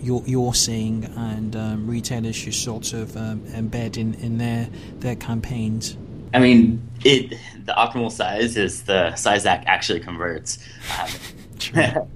[0.01, 4.69] You're, you're seeing and um, retailers should sort of um, embed in, in their
[4.99, 5.97] their campaigns.
[6.33, 7.29] I mean, it
[7.65, 10.57] the optimal size is the size that actually converts.
[10.99, 11.09] Um,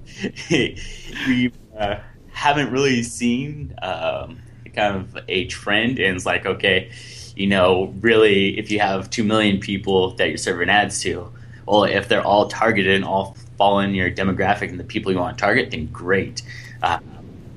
[0.50, 1.96] we uh,
[2.32, 4.40] haven't really seen um,
[4.74, 6.90] kind of a trend, and it's like, okay,
[7.36, 11.32] you know, really, if you have two million people that you're serving ads to,
[11.66, 15.18] well, if they're all targeted and all fall in your demographic and the people you
[15.18, 16.42] want to target, then great.
[16.82, 16.98] Uh,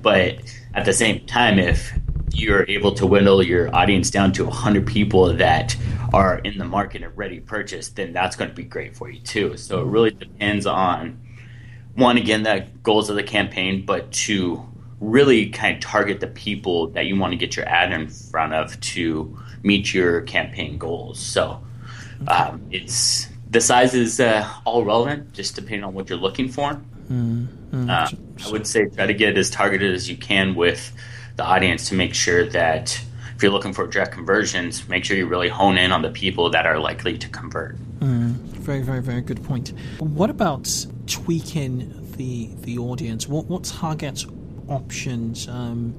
[0.02, 0.40] but
[0.74, 1.94] at the same time, if
[2.32, 5.76] you're able to whittle your audience down to 100 people that
[6.14, 9.10] are in the market and ready to purchase, then that's going to be great for
[9.10, 9.58] you too.
[9.58, 11.20] So it really depends on
[11.96, 14.64] one, again, the goals of the campaign, but to
[15.00, 18.54] really kind of target the people that you want to get your ad in front
[18.54, 21.20] of to meet your campaign goals.
[21.20, 21.62] So
[22.28, 26.82] um, it's the size is uh, all relevant, just depending on what you're looking for.
[27.12, 28.10] Mm, mm, uh,
[28.46, 30.92] I would say try to get as targeted as you can with
[31.36, 33.00] the audience to make sure that
[33.36, 36.50] if you're looking for direct conversions, make sure you really hone in on the people
[36.50, 37.78] that are likely to convert.
[38.00, 39.74] Mm, very, very, very good point.
[40.00, 40.68] What about
[41.06, 43.28] tweaking the the audience?
[43.28, 44.26] What what target
[44.68, 45.94] options um,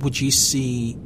[0.00, 0.96] would you see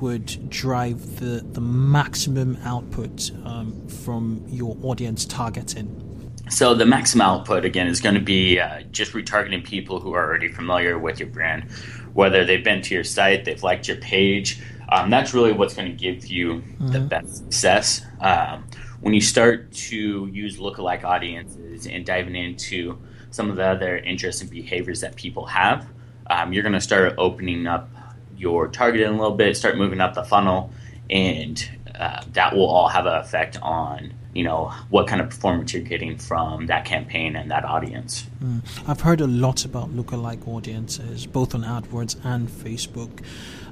[0.00, 6.04] would drive the the maximum output um, from your audience targeting?
[6.48, 10.24] So the maximum output again is going to be uh, just retargeting people who are
[10.24, 11.70] already familiar with your brand,
[12.14, 14.62] whether they've been to your site, they've liked your page.
[14.88, 16.88] Um, that's really what's going to give you mm-hmm.
[16.88, 18.00] the best success.
[18.20, 18.64] Um,
[19.00, 22.98] when you start to use lookalike audiences and diving into
[23.30, 25.86] some of the other interests and behaviors that people have,
[26.30, 27.88] um, you're going to start opening up
[28.36, 30.72] your targeting a little bit, start moving up the funnel,
[31.10, 35.72] and uh, that will all have an effect on you know what kind of performance
[35.72, 38.26] you're getting from that campaign and that audience.
[38.42, 38.62] Mm.
[38.86, 43.24] I've heard a lot about lookalike audiences, both on AdWords and Facebook.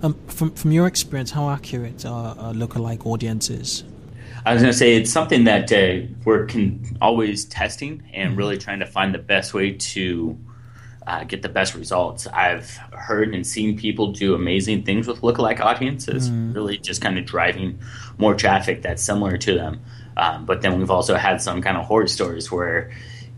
[0.03, 3.85] Um, from from your experience, how accurate are, are lookalike audiences?
[4.47, 8.39] I was going to say it's something that uh, we're con- always testing and mm-hmm.
[8.39, 10.39] really trying to find the best way to
[11.05, 12.29] uh, get the best results.
[12.29, 16.55] I've heard and seen people do amazing things with lookalike audiences, mm.
[16.55, 17.81] really just kind of driving
[18.19, 19.81] more traffic that's similar to them.
[20.17, 22.93] Um, but then we've also had some kind of horror stories where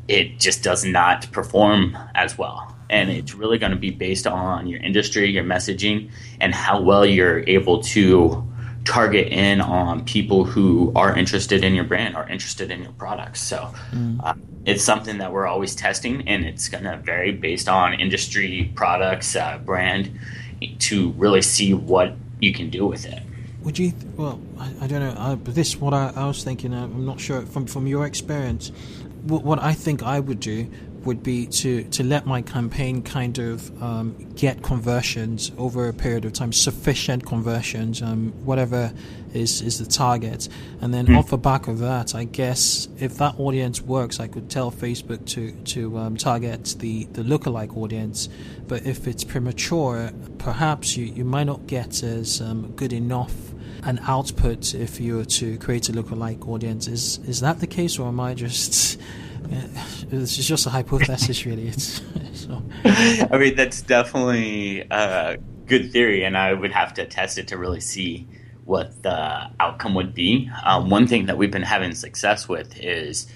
[0.08, 2.76] it just does not perform as well.
[2.90, 7.04] And it's really going to be based on your industry, your messaging, and how well
[7.04, 8.47] you're able to
[8.88, 13.40] target in on people who are interested in your brand, are interested in your products.
[13.40, 14.18] So mm.
[14.24, 14.34] uh,
[14.64, 19.36] it's something that we're always testing, and it's going to vary based on industry, products,
[19.36, 20.18] uh, brand,
[20.78, 23.22] to really see what you can do with it
[23.68, 23.92] would you?
[24.16, 25.14] Well, I, I don't know.
[25.18, 26.72] I, but this, what I, I was thinking.
[26.72, 28.72] Uh, I'm not sure from from your experience.
[29.24, 30.70] What, what I think I would do
[31.04, 36.24] would be to, to let my campaign kind of um, get conversions over a period
[36.24, 38.92] of time, sufficient conversions, um, whatever
[39.32, 40.48] is, is the target.
[40.80, 41.18] And then mm.
[41.18, 45.24] off the back of that, I guess if that audience works, I could tell Facebook
[45.26, 48.28] to, to um, target the, the lookalike audience.
[48.66, 53.34] But if it's premature, perhaps you, you might not get as um, good enough
[53.84, 56.88] an output if you were to create a lookalike audience.
[56.88, 59.00] Is is that the case, or am I just?
[59.50, 61.68] It's just a hypothesis, really.
[61.68, 62.62] It's, so.
[62.84, 67.58] I mean, that's definitely a good theory, and I would have to test it to
[67.58, 68.26] really see
[68.64, 70.50] what the outcome would be.
[70.64, 73.26] Um, one thing that we've been having success with is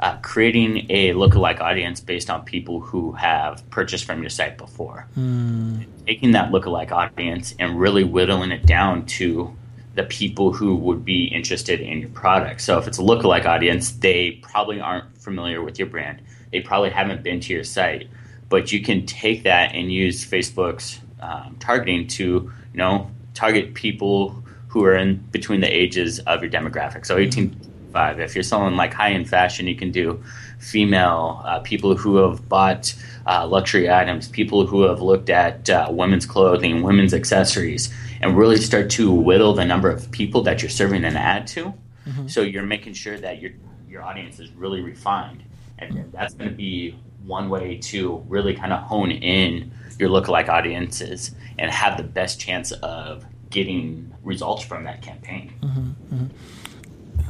[0.00, 5.06] uh, creating a lookalike audience based on people who have purchased from your site before.
[5.16, 5.86] Mm.
[6.06, 9.56] Taking that lookalike audience and really whittling it down to
[9.94, 12.60] the people who would be interested in your product.
[12.62, 16.22] So if it's a lookalike audience, they probably aren't familiar with your brand.
[16.50, 18.08] They probably haven't been to your site,
[18.48, 24.42] but you can take that and use Facebook's um, targeting to you know target people
[24.68, 27.04] who are in between the ages of your demographic.
[27.04, 27.56] So 18 to
[27.92, 28.20] 5.
[28.20, 30.22] If you're selling like high end fashion, you can do
[30.58, 32.94] female uh, people who have bought
[33.26, 37.92] uh, luxury items, people who have looked at uh, women's clothing, women's accessories
[38.22, 41.74] and really start to whittle the number of people that you're serving an ad to.
[42.06, 42.28] Mm-hmm.
[42.28, 43.52] So you're making sure that your
[43.88, 45.42] your audience is really refined,
[45.78, 50.48] and that's going to be one way to really kind of hone in your lookalike
[50.48, 55.52] audiences and have the best chance of getting results from that campaign.
[55.60, 56.26] Mm-hmm, mm-hmm.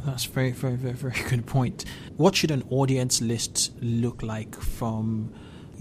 [0.05, 1.85] That's very, very, very, very good point.
[2.17, 5.33] What should an audience list look like from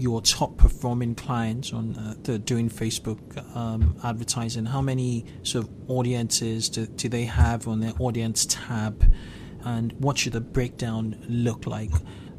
[0.02, 3.20] your top performing clients on uh, the, doing Facebook
[3.56, 4.66] um, advertising?
[4.66, 9.14] How many sort of audiences do, do they have on their audience tab?
[9.64, 11.92] And what should the breakdown look like,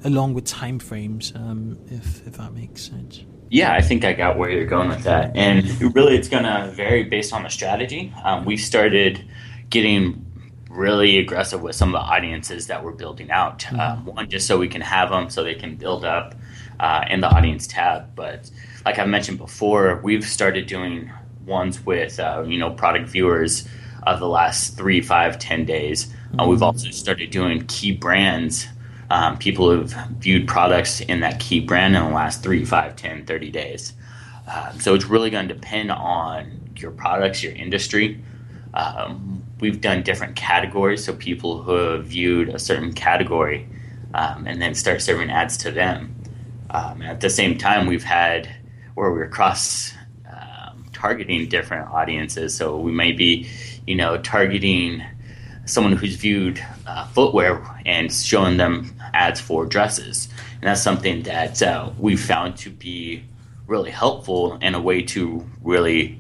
[0.04, 3.24] along with timeframes, um, if, if that makes sense?
[3.50, 5.36] Yeah, I think I got where you're going with that.
[5.36, 8.14] And really, it's going to vary based on the strategy.
[8.26, 9.24] Um, we started
[9.70, 10.26] getting
[10.70, 13.60] really aggressive with some of the audiences that we're building out.
[13.60, 13.80] Mm-hmm.
[13.80, 16.36] Um, one, just so we can have them, so they can build up
[16.80, 18.16] uh, in the audience tab.
[18.16, 18.50] But
[18.86, 21.12] like I mentioned before, we've started doing
[21.46, 23.68] ones with uh, you know product viewers
[24.04, 26.14] of the last three, five, ten days.
[26.38, 28.68] Uh, we've also started doing key brands.
[29.10, 33.26] Um, people who've viewed products in that key brand in the last 3, 5, 10,
[33.26, 33.94] 30 days.
[34.52, 38.24] Um, so it's really going to depend on your products, your industry.
[38.74, 43.68] Um, we've done different categories, so people who have viewed a certain category
[44.14, 46.13] um, and then start serving ads to them.
[46.74, 48.50] Um, at the same time, we've had
[48.96, 49.94] where we're cross
[50.30, 52.56] um, targeting different audiences.
[52.56, 53.48] So we may be,
[53.86, 55.04] you know, targeting
[55.66, 60.28] someone who's viewed uh, footwear and showing them ads for dresses.
[60.56, 63.24] And that's something that uh, we've found to be
[63.68, 66.20] really helpful and a way to really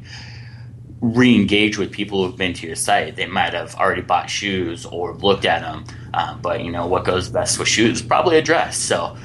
[1.01, 3.16] re-engage with people who've been to your site.
[3.18, 5.84] They might have already bought shoes or looked at them,
[6.14, 8.01] um, but you know what goes best with shoes?
[8.01, 8.78] Probably a dress.
[8.78, 9.18] So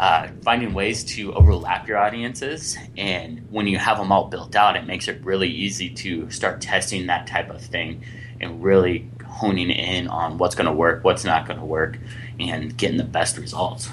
[0.00, 4.74] uh, finding ways to overlap your audiences, and when you have them all built out,
[4.74, 8.02] it makes it really easy to start testing that type of thing
[8.40, 11.98] and really honing in on what's going to work, what's not going to work,
[12.38, 13.90] and getting the best results.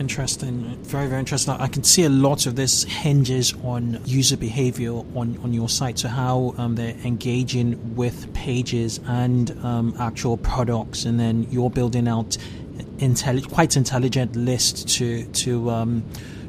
[0.00, 1.54] Interesting, very very interesting.
[1.54, 6.00] I can see a lot of this hinges on user behavior on, on your site.
[6.00, 12.08] So how um, they're engaging with pages and um, actual products, and then you're building
[12.08, 12.36] out
[12.98, 16.04] intelli- quite intelligent list to to um,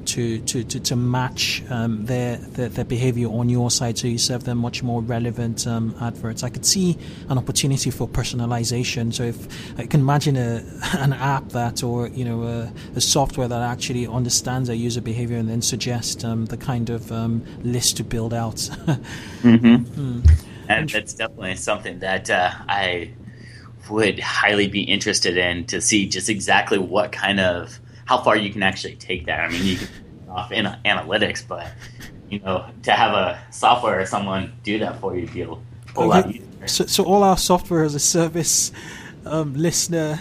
[0.07, 4.17] to, to, to, to match um, their, their, their behavior on your site so you
[4.17, 6.43] serve them much more relevant um, adverts.
[6.43, 6.97] I could see
[7.29, 9.13] an opportunity for personalization.
[9.13, 10.63] So if I can imagine a,
[10.97, 15.37] an app that or you know a, a software that actually understands their user behavior
[15.37, 18.55] and then suggests um, the kind of um, list to build out.
[18.55, 19.75] mm-hmm.
[19.75, 20.43] mm.
[20.69, 23.13] And that's definitely something that uh, I
[23.89, 28.51] would highly be interested in to see just exactly what kind of how far you
[28.51, 29.41] can actually take that.
[29.41, 29.87] I mean, you can
[30.29, 31.67] off in analytics, but
[32.29, 35.61] you know, to have a software or someone do that for you, feel
[35.95, 36.07] a okay.
[36.07, 36.67] lot easier.
[36.67, 38.71] So, so all our software as a service
[39.25, 40.19] um, listener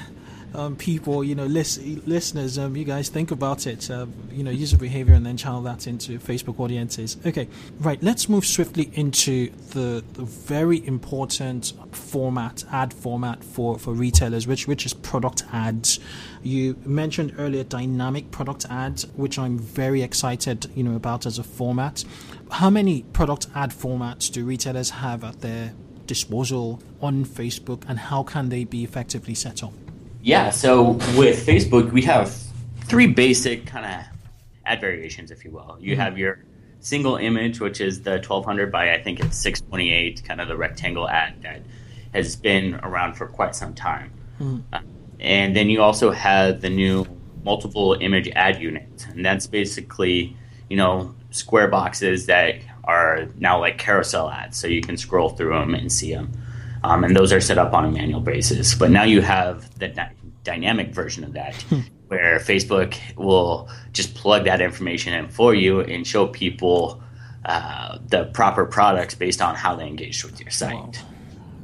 [0.56, 4.50] um, people, you know, list, listeners, um, you guys think about it, uh, you know,
[4.50, 7.18] user behavior and then channel that into Facebook audiences.
[7.26, 7.46] Okay,
[7.80, 14.46] right, let's move swiftly into the, the very important format, ad format for, for retailers,
[14.46, 16.00] which, which is product ads.
[16.42, 21.44] You mentioned earlier dynamic product ads, which I'm very excited, you know, about as a
[21.44, 22.04] format.
[22.50, 25.74] How many product ad formats do retailers have at their
[26.06, 29.72] disposal on Facebook and how can they be effectively set up?
[30.26, 32.36] Yeah, so with Facebook, we have
[32.86, 34.04] three basic kind of
[34.64, 35.76] ad variations, if you will.
[35.78, 36.00] You mm-hmm.
[36.00, 36.40] have your
[36.80, 41.08] single image, which is the 1200 by I think it's 628, kind of the rectangle
[41.08, 41.62] ad that
[42.12, 44.10] has been around for quite some time.
[44.40, 44.74] Mm-hmm.
[44.74, 44.80] Uh,
[45.20, 47.06] and then you also have the new
[47.44, 50.36] multiple image ad unit, and that's basically
[50.68, 55.56] you know square boxes that are now like carousel ads, so you can scroll through
[55.56, 56.32] them and see them.
[56.82, 58.74] Um, and those are set up on a manual basis.
[58.74, 59.88] But now you have the
[60.46, 61.80] dynamic version of that, hmm.
[62.08, 67.02] where Facebook will just plug that information in for you and show people
[67.44, 71.04] uh, the proper products based on how they engaged with your site.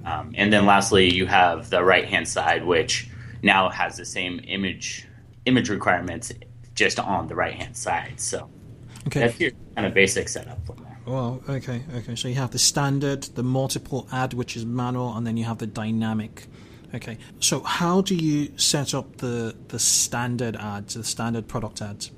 [0.04, 0.20] Wow.
[0.20, 3.08] Um, and then lastly, you have the right hand side, which
[3.42, 5.06] now has the same image
[5.44, 6.32] image requirements
[6.74, 8.20] just on the right hand side.
[8.20, 8.48] So
[9.06, 9.20] okay.
[9.20, 10.98] that's your kind of basic setup for that.
[11.06, 12.14] Well, okay, okay.
[12.14, 15.58] So you have the standard, the multiple ad, which is manual, and then you have
[15.58, 16.46] the dynamic.
[16.94, 17.18] Okay.
[17.40, 22.10] So how do you set up the the standard ads, the standard product ads?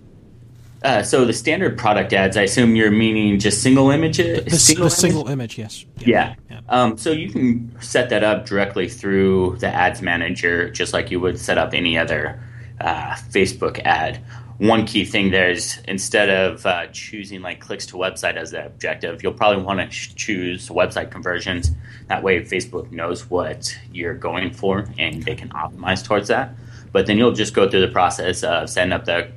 [0.83, 4.45] Uh, so the standard product ads, I assume you're meaning just single images.
[4.45, 4.93] The, single, image?
[4.93, 5.87] single image, yes.
[6.01, 6.07] Yeah.
[6.07, 6.35] yeah.
[6.51, 6.61] yeah.
[6.69, 11.21] Um, so you can set that up directly through the ads manager, just like you
[11.21, 12.39] would set up any other
[12.83, 14.23] uh, Facebook ad
[14.59, 18.65] one key thing there is instead of uh, choosing like clicks to website as the
[18.67, 21.73] objective, you'll probably want to ch- choose website conversions.
[22.07, 26.55] That way, Facebook knows what you're going for and they can optimize towards that.
[26.93, 29.33] But then you'll just go through the process of setting up the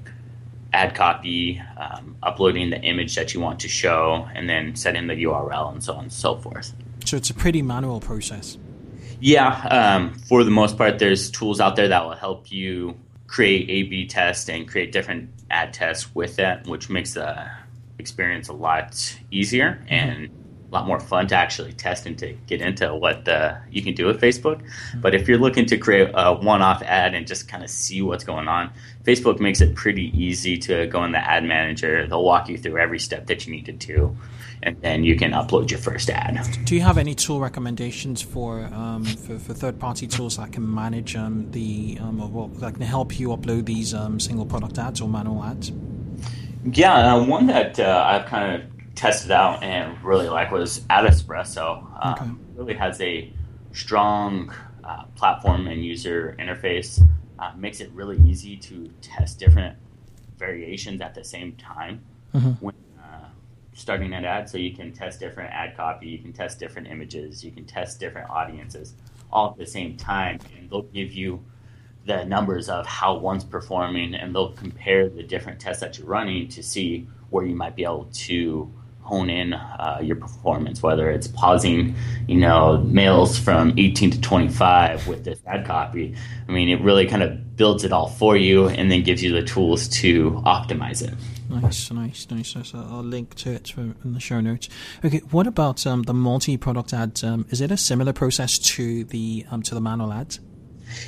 [0.73, 5.15] ad copy, um, uploading the image that you want to show, and then setting the
[5.23, 6.73] URL and so on and so forth.
[7.05, 8.57] So it's a pretty manual process.
[9.19, 12.95] Yeah, um, for the most part, there's tools out there that will help you
[13.27, 17.49] create A/B tests and create different ad tests with that, which makes the
[17.99, 19.93] experience a lot easier mm-hmm.
[19.93, 20.29] and
[20.69, 23.93] a lot more fun to actually test and to get into what the, you can
[23.93, 24.61] do with Facebook.
[24.61, 25.01] Mm-hmm.
[25.01, 28.23] But if you're looking to create a one-off ad and just kind of see what's
[28.23, 28.71] going on,
[29.03, 32.05] Facebook makes it pretty easy to go in the ad manager.
[32.07, 34.17] They'll walk you through every step that you need to do
[34.63, 36.39] and then you can upload your first ad.
[36.65, 40.73] Do you have any tool recommendations for um, for, for third party tools that can
[40.73, 45.01] manage um, the um, or that can help you upload these um, single product ads
[45.01, 45.71] or manual ads?
[46.65, 51.85] Yeah, uh, one that uh, I've kind of tested out and really like was AdEspresso.
[52.03, 52.31] Um, okay.
[52.55, 53.31] Really has a
[53.71, 54.51] strong
[54.83, 57.01] uh, platform and user interface.
[57.39, 59.77] Uh, makes it really easy to test different
[60.37, 62.01] variations at the same time
[62.33, 62.51] mm-hmm.
[62.65, 63.27] when uh,
[63.73, 64.49] starting an ad.
[64.49, 67.99] So you can test different ad copy, you can test different images, you can test
[67.99, 68.95] different audiences
[69.31, 71.43] all at the same time, and they'll give you
[72.05, 76.47] the numbers of how one's performing, and they'll compare the different tests that you're running
[76.47, 78.71] to see where you might be able to
[79.07, 81.95] hone in uh, your performance, whether it's pausing,
[82.27, 86.15] you know, males from 18 to 25 with this ad copy.
[86.47, 89.31] I mean, it really kind of builds it all for you and then gives you
[89.31, 91.13] the tools to optimize it.
[91.49, 92.49] Nice, nice, nice.
[92.49, 94.67] So I'll link to it in the show notes.
[95.03, 97.23] Okay, what about um, the multi-product ads?
[97.23, 100.41] Um, is it a similar process to the um, to the manual ads?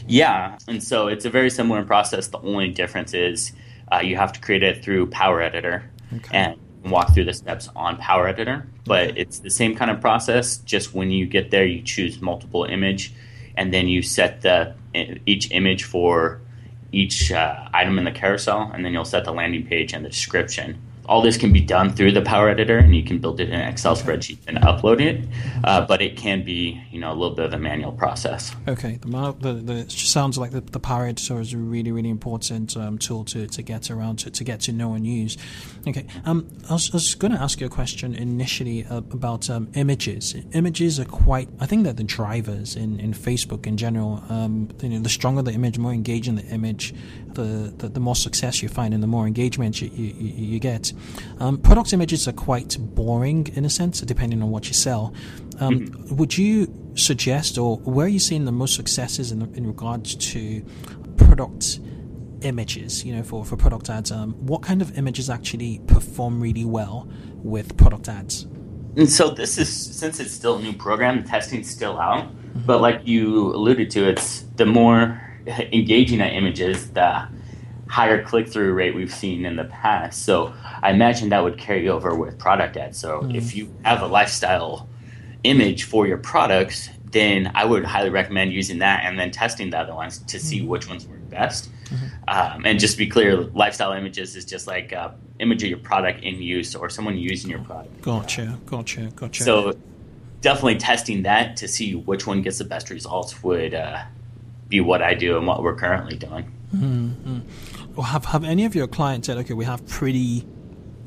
[0.08, 2.28] Yeah, and so it's a very similar process.
[2.28, 3.52] The only difference is
[3.92, 6.38] uh, you have to create it through Power Editor, okay.
[6.38, 8.68] and walk through the steps on Power Editor.
[8.86, 10.58] But it's the same kind of process.
[10.58, 13.14] Just when you get there, you choose multiple image,
[13.56, 14.76] and then you set the
[15.26, 16.42] each image for
[16.92, 20.10] each uh, item in the carousel, and then you'll set the landing page and the
[20.10, 23.50] description all this can be done through the Power Editor, and you can build it
[23.50, 25.28] in an Excel spreadsheet and upload it.
[25.64, 28.56] Uh, but it can be, you know, a little bit of a manual process.
[28.68, 32.10] Okay, the, the, the it sounds like the, the Power Editor is a really, really
[32.10, 35.36] important um, tool to, to get around to, to get to know and use.
[35.88, 40.36] Okay, um, I was, was going to ask you a question initially about um, images.
[40.54, 44.24] Images are quite, I think, they're the drivers in, in Facebook in general.
[44.30, 46.94] Um, you know, the stronger the image, more engaging the image,
[47.34, 50.14] the, the, the more success you find and the more engagement you, you,
[50.54, 50.94] you get.
[51.40, 55.14] Um, product images are quite boring in a sense, depending on what you sell.
[55.60, 56.16] Um, mm-hmm.
[56.16, 60.64] Would you suggest, or where are you seeing the most successes in, in regards to
[61.18, 61.80] product
[62.42, 63.04] images?
[63.06, 67.10] You know, for, for product ads, um, what kind of images actually perform really well
[67.36, 68.48] with product ads?
[68.96, 72.26] And so this is since it's still a new program, the testing's still out.
[72.26, 72.66] Mm-hmm.
[72.66, 77.28] But like you alluded to, it's the more engaging at images, the
[77.90, 80.24] higher click through rate we've seen in the past.
[80.24, 83.00] So I imagine that would carry over with product ads.
[83.00, 83.36] So mm.
[83.36, 84.88] if you have a lifestyle
[85.44, 89.80] image for your products, then I would highly recommend using that and then testing the
[89.80, 90.68] other ones to see mm.
[90.68, 91.70] which ones work best.
[91.86, 92.06] Mm-hmm.
[92.28, 95.10] Um, and just to be clear, lifestyle images is just like uh,
[95.40, 98.02] image of your product in use or someone using your product.
[98.02, 99.44] Gotcha, gotcha, gotcha.
[99.44, 99.78] So
[100.42, 104.04] definitely testing that to see which one gets the best results would uh,
[104.68, 106.52] be what I do and what we're currently doing.
[106.76, 107.40] Mm-hmm.
[108.02, 110.46] Have have any of your clients said, okay, we have pretty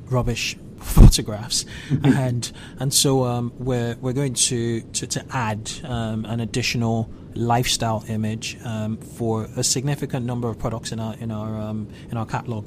[0.07, 1.65] rubbish photographs,
[2.05, 8.05] and and so um, we're we're going to to, to add um, an additional lifestyle
[8.09, 12.27] image um, for a significant number of products in our in our um, in our
[12.27, 12.67] catalog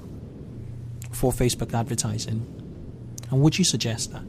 [1.11, 2.45] for Facebook advertising.
[3.32, 4.23] And would you suggest that?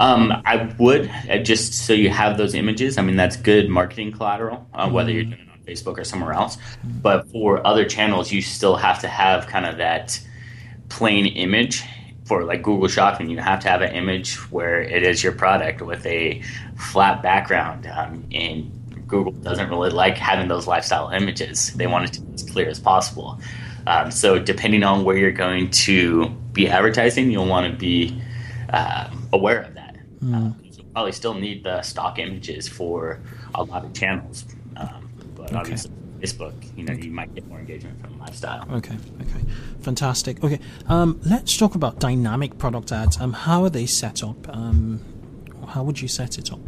[0.00, 2.98] Um, I would uh, just so you have those images.
[2.98, 6.58] I mean, that's good marketing collateral, uh, whether you're doing Facebook or somewhere else.
[7.02, 10.20] But for other channels, you still have to have kind of that
[10.88, 11.84] plain image.
[12.24, 15.82] For like Google Shopping, you have to have an image where it is your product
[15.82, 16.40] with a
[16.76, 17.86] flat background.
[17.86, 18.70] Um, and
[19.08, 21.72] Google doesn't really like having those lifestyle images.
[21.74, 23.40] They want it to be as clear as possible.
[23.86, 28.22] Um, so depending on where you're going to be advertising, you'll want to be
[28.70, 29.96] uh, aware of that.
[30.22, 30.54] Mm.
[30.62, 33.20] You'll probably still need the stock images for
[33.54, 34.44] a lot of channels.
[35.42, 35.58] But okay.
[35.58, 35.90] obviously
[36.20, 38.64] Facebook, you know, you might get more engagement from lifestyle.
[38.70, 39.44] Okay, okay,
[39.80, 40.42] fantastic.
[40.44, 43.20] Okay, um, let's talk about dynamic product ads.
[43.20, 44.48] Um, how are they set up?
[44.48, 45.00] Um,
[45.68, 46.60] how would you set it up?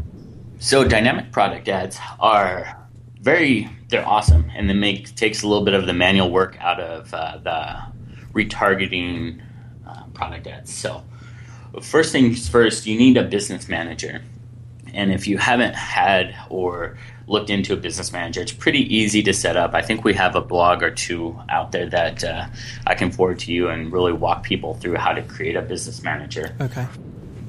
[0.59, 2.89] So dynamic product ads are
[3.21, 6.81] very, they're awesome, and they make takes a little bit of the manual work out
[6.81, 9.41] of uh, the retargeting
[9.87, 10.75] uh, product ads.
[10.75, 11.05] So
[11.81, 14.23] first things first, you need a business manager.
[14.93, 16.97] And if you haven't had or
[17.27, 18.43] looked into a business manager.
[18.43, 19.75] It's pretty easy to set up.
[19.75, 22.47] I think we have a blog or two out there that uh,
[22.87, 26.03] I can forward to you and really walk people through how to create a business
[26.03, 26.55] manager.
[26.61, 26.87] Okay.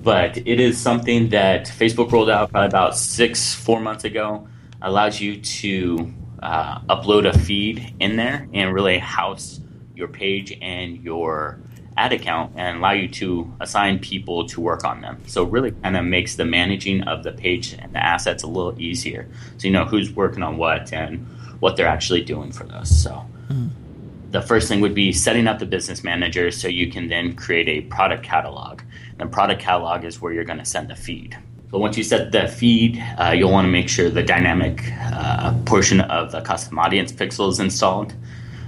[0.03, 4.47] But it is something that Facebook rolled out probably about six, four months ago.
[4.81, 6.13] Allows you to
[6.43, 9.59] uh, upload a feed in there and really house
[9.95, 11.59] your page and your
[11.97, 15.21] ad account and allow you to assign people to work on them.
[15.27, 18.79] So really kind of makes the managing of the page and the assets a little
[18.79, 19.27] easier.
[19.57, 21.25] So you know who's working on what and
[21.59, 22.89] what they're actually doing for those.
[23.03, 23.69] So mm.
[24.31, 27.69] the first thing would be setting up the business manager so you can then create
[27.69, 28.81] a product catalog.
[29.19, 31.37] And product catalog is where you're going to send the feed.
[31.71, 35.53] So once you set the feed, uh, you'll want to make sure the dynamic uh,
[35.65, 38.13] portion of the custom audience pixel is installed.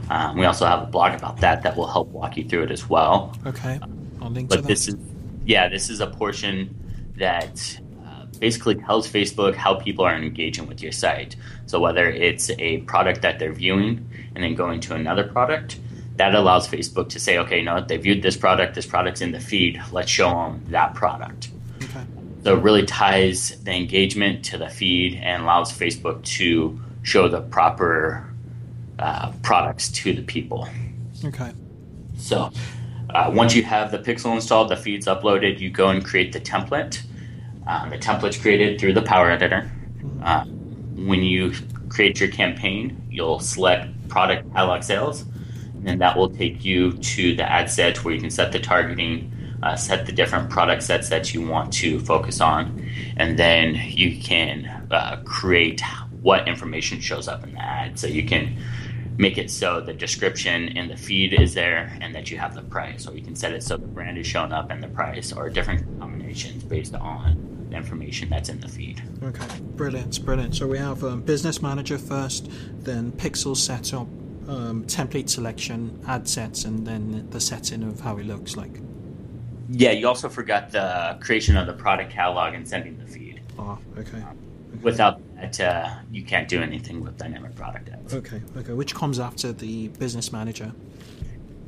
[0.09, 2.71] Um, we also have a blog about that that will help walk you through it
[2.71, 3.35] as well.
[3.45, 3.79] Okay.
[4.21, 4.67] I'll link but to that.
[4.67, 4.95] this is
[5.45, 6.75] yeah, this is a portion
[7.17, 11.35] that uh, basically tells Facebook how people are engaging with your site.
[11.65, 15.79] So whether it's a product that they're viewing and then going to another product,
[16.17, 19.39] that allows Facebook to say, okay, no, they viewed this product, this product's in the
[19.39, 21.49] feed, let's show them that product.
[21.81, 22.03] okay.
[22.43, 27.41] So it really ties the engagement to the feed and allows Facebook to show the
[27.41, 28.33] proper
[28.99, 30.67] uh, products to the people.
[31.23, 31.51] Okay.
[32.17, 32.51] So
[33.09, 36.41] uh, once you have the pixel installed, the feed's uploaded, you go and create the
[36.41, 37.01] template.
[37.65, 39.69] Um, the template's created through the Power Editor.
[40.23, 40.45] Uh,
[40.95, 41.53] when you
[41.89, 45.25] create your campaign, you'll select product catalog sales,
[45.85, 49.31] and that will take you to the ad set where you can set the targeting,
[49.63, 54.19] uh, set the different product sets that you want to focus on, and then you
[54.21, 55.81] can uh, create
[56.21, 57.99] what information shows up in the ad.
[57.99, 58.57] So you can
[59.17, 62.61] make it so the description in the feed is there and that you have the
[62.61, 65.33] price, or you can set it so the brand is showing up and the price,
[65.33, 69.01] or different combinations based on the information that's in the feed.
[69.23, 70.55] Okay, brilliant, brilliant.
[70.55, 72.49] So we have um, business manager first,
[72.83, 74.07] then pixel setup,
[74.47, 78.79] um, template selection, ad sets, and then the setting of how it looks like.
[79.69, 83.41] Yeah, you also forgot the creation of the product catalog and sending the feed.
[83.59, 84.23] Ah, okay,
[84.81, 88.13] Without that, uh, you can't do anything with dynamic product ads.
[88.13, 88.73] okay, okay.
[88.73, 90.71] Which comes after the business manager?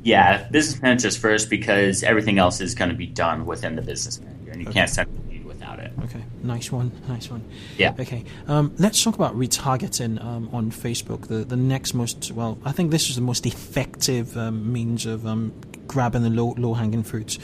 [0.02, 4.18] Yeah, business manager's first because everything else is going to be done within the business
[4.20, 4.78] manager, and you Okay.
[4.80, 5.92] can't send the feed without it.
[6.04, 7.44] Okay, nice one, nice one.
[7.76, 7.92] Yeah.
[8.00, 11.26] Okay, um, let's talk about retargeting um, on Facebook.
[11.28, 15.26] The the next most well, I think this is the most effective um, means of
[15.26, 15.52] um,
[15.86, 17.38] grabbing the low low hanging fruits.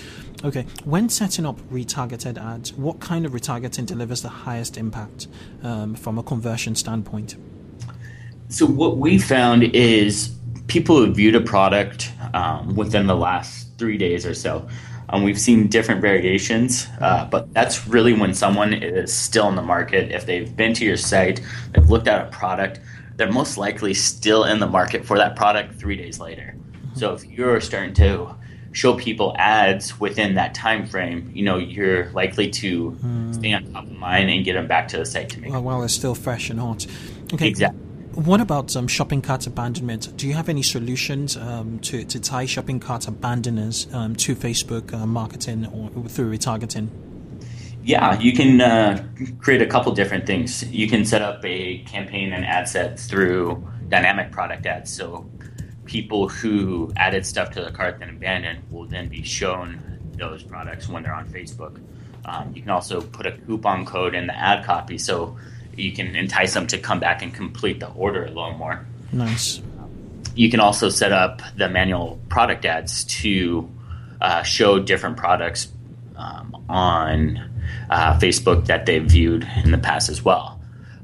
[0.44, 5.28] Okay, when setting up retargeted ads, what kind of retargeting delivers the highest impact
[5.62, 7.36] um, from a conversion standpoint?
[8.48, 13.96] So what we found is people who viewed a product um, within the last three
[13.96, 14.68] days or so.
[15.08, 19.62] Um, we've seen different variations, uh, but that's really when someone is still in the
[19.62, 20.10] market.
[20.10, 21.40] If they've been to your site,
[21.72, 22.80] they've looked at a product,
[23.16, 26.56] they're most likely still in the market for that product three days later.
[26.94, 28.34] So if you're starting to
[28.76, 32.94] show people ads within that time frame, you know you're likely to
[33.32, 35.62] stay on top of mind and get them back to the site to make Well,
[35.62, 36.86] while it's still fresh and hot.
[37.32, 37.48] Okay.
[37.48, 37.80] Exactly.
[38.12, 40.14] What about um, shopping cart abandonment?
[40.16, 44.92] Do you have any solutions um, to, to tie shopping cart abandoners um, to Facebook
[44.92, 46.88] uh, marketing or through retargeting?
[47.82, 49.06] Yeah, you can uh,
[49.38, 50.64] create a couple different things.
[50.70, 54.92] You can set up a campaign and ad set through dynamic product ads.
[54.92, 55.30] So
[55.86, 59.80] people who added stuff to the cart then abandoned will then be shown
[60.14, 61.80] those products when they're on Facebook.
[62.24, 65.36] Um, you can also put a coupon code in the ad copy so
[65.76, 69.60] you can entice them to come back and complete the order a little more Nice.
[70.34, 73.70] you can also set up the manual product ads to
[74.20, 75.68] uh, show different products
[76.16, 77.38] um, on
[77.90, 80.55] uh, Facebook that they've viewed in the past as well.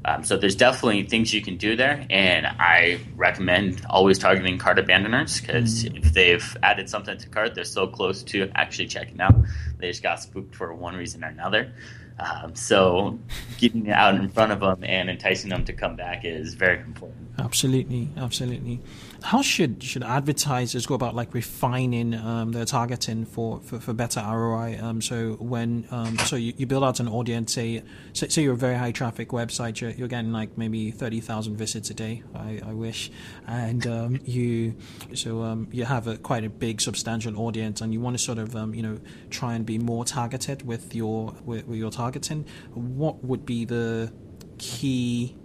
[0.05, 4.77] Um, so there's definitely things you can do there, and I recommend always targeting cart
[4.77, 9.35] abandoners because if they've added something to cart, they're so close to actually checking out.
[9.77, 11.73] They just got spooked for one reason or another.
[12.19, 13.17] Um, so
[13.57, 17.29] getting out in front of them and enticing them to come back is very important.
[17.39, 18.81] Absolutely, absolutely.
[19.23, 24.19] How should should advertisers go about like refining um, their targeting for, for, for better
[24.19, 24.79] ROI?
[24.81, 28.53] Um, so when um, so you, you build out an audience, say say, say you're
[28.53, 32.21] a very high traffic website, you're, you're getting like maybe thirty thousand visits a day.
[32.35, 33.11] I, I wish,
[33.47, 34.75] and um, you
[35.13, 38.39] so um, you have a quite a big substantial audience, and you want to sort
[38.39, 38.99] of um, you know
[39.29, 42.45] try and be more targeted with your with, with your targeting.
[42.73, 44.13] What would be the
[44.57, 45.37] key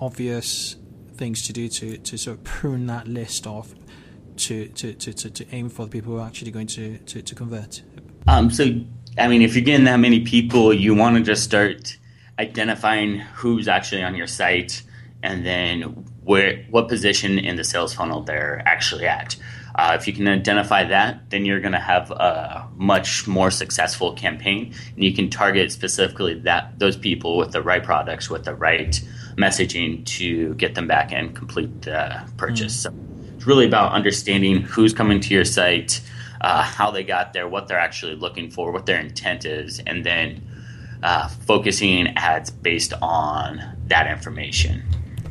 [0.00, 0.76] obvious
[1.16, 3.74] things to do to, to sort of prune that list off
[4.36, 7.22] to, to, to, to, to aim for the people who are actually going to, to,
[7.22, 7.82] to convert?
[8.26, 8.64] Um, so,
[9.18, 11.96] I mean, if you're getting that many people, you want to just start
[12.38, 14.82] identifying who's actually on your site
[15.22, 15.82] and then
[16.24, 19.36] where what position in the sales funnel they're actually at.
[19.76, 24.12] Uh, if you can identify that, then you're going to have a much more successful
[24.12, 28.54] campaign, and you can target specifically that those people with the right products, with the
[28.54, 29.02] right
[29.36, 32.82] messaging to get them back and complete the purchase.
[32.82, 32.94] So
[33.36, 36.00] it's really about understanding who's coming to your site,
[36.40, 40.04] uh, how they got there, what they're actually looking for, what their intent is, and
[40.04, 40.42] then
[41.02, 44.82] uh, focusing ads based on that information.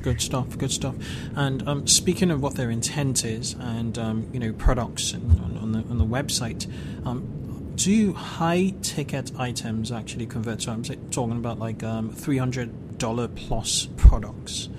[0.01, 0.58] Good stuff.
[0.58, 0.95] Good stuff.
[1.36, 5.58] And um, speaking of what their intent is, and um, you know products and, on,
[5.58, 6.70] on the on the website,
[7.06, 10.62] um, do high ticket items actually convert?
[10.62, 14.70] So I'm talking about like um, three hundred dollar plus products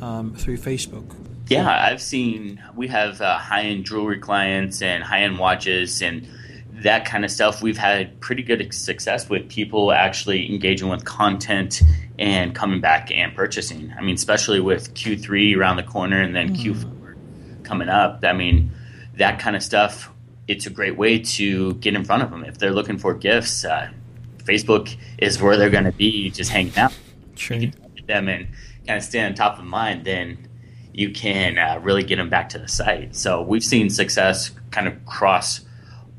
[0.00, 1.16] um, through Facebook.
[1.48, 6.26] Yeah, I've seen we have uh, high end jewelry clients and high end watches, and
[6.82, 11.82] that kind of stuff, we've had pretty good success with people actually engaging with content
[12.18, 13.92] and coming back and purchasing.
[13.96, 16.74] I mean, especially with Q3 around the corner and then mm.
[16.74, 18.20] Q4 coming up.
[18.24, 18.70] I mean,
[19.16, 20.10] that kind of stuff.
[20.48, 23.64] It's a great way to get in front of them if they're looking for gifts.
[23.64, 23.90] Uh,
[24.38, 26.92] Facebook is where they're going to be, just hanging out.
[27.36, 27.70] True.
[28.06, 28.48] them and
[28.86, 30.04] kind of stay on top of mind.
[30.04, 30.48] Then
[30.92, 33.14] you can uh, really get them back to the site.
[33.14, 35.60] So we've seen success kind of cross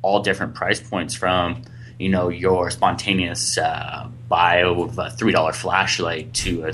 [0.02, 1.64] all different price points from
[2.00, 6.74] you know your spontaneous uh, buy of a three dollar flashlight to a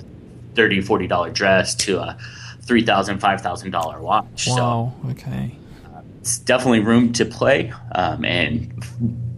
[0.55, 2.17] 30 40 dollar dress to a
[2.61, 4.47] three thousand five thousand dollar watch.
[4.47, 4.93] Wow.
[5.03, 5.55] So, okay.
[5.85, 8.83] Uh, it's definitely room to play, um, and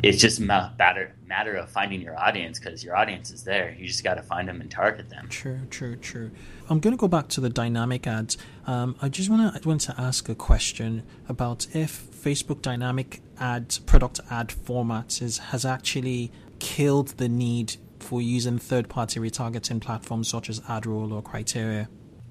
[0.04, 3.74] it's just matter matter of finding your audience because your audience is there.
[3.80, 5.28] You just got to find them and target them.
[5.30, 6.30] True, true, true.
[6.70, 8.38] I'm going to go back to the dynamic ads.
[8.68, 13.78] Um, I just want to want to ask a question about if Facebook dynamic ad
[13.86, 20.28] product ad formats is has actually killed the need for using third party retargeting platforms
[20.28, 21.88] such as AdRoll or Criteo.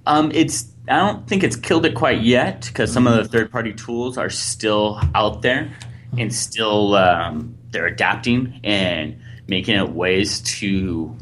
[0.06, 3.50] Um, it's I don't think it's killed it quite yet because some of the third
[3.50, 5.70] party tools are still out there
[6.18, 11.16] and still um, they're adapting and making it ways to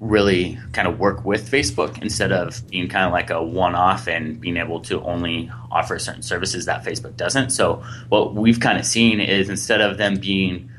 [0.00, 4.06] really kind of work with Facebook instead of being kind of like a one off
[4.06, 7.50] and being able to only offer certain services that Facebook doesn't.
[7.50, 10.70] So, what we've kind of seen is instead of them being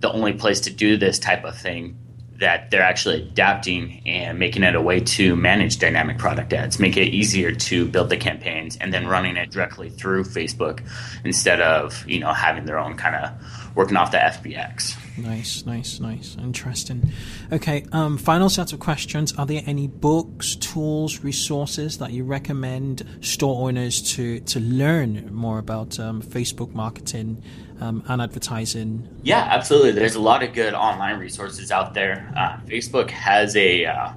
[0.00, 1.98] the only place to do this type of thing,
[2.40, 6.96] that they're actually adapting and making it a way to manage dynamic product ads, make
[6.96, 10.82] it easier to build the campaigns and then running it directly through Facebook
[11.22, 14.96] instead of, you know, having their own kind of working off the FBX.
[15.18, 16.36] Nice, nice, nice.
[16.40, 17.12] Interesting.
[17.52, 19.34] Okay, um, final set of questions.
[19.34, 25.58] Are there any books, tools, resources that you recommend store owners to, to learn more
[25.58, 27.42] about um, Facebook marketing
[27.80, 29.08] um, and advertising?
[29.22, 29.92] Yeah, absolutely.
[29.92, 32.32] There's a lot of good online resources out there.
[32.36, 34.12] Uh, Facebook has a uh,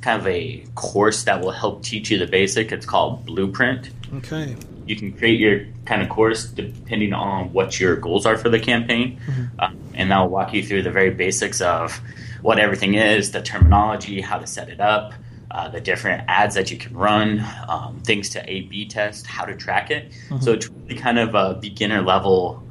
[0.00, 2.72] kind of a course that will help teach you the basic.
[2.72, 3.90] It's called Blueprint.
[4.14, 4.56] Okay.
[4.86, 8.60] You can create your kind of course depending on what your goals are for the
[8.60, 9.44] campaign, mm-hmm.
[9.58, 12.00] uh, and that will walk you through the very basics of
[12.40, 15.12] what everything is, the terminology, how to set it up.
[15.50, 19.56] Uh, the different ads that you can run, um, things to A/B test, how to
[19.56, 20.12] track it.
[20.28, 20.40] Mm-hmm.
[20.40, 22.62] So it's really kind of a beginner level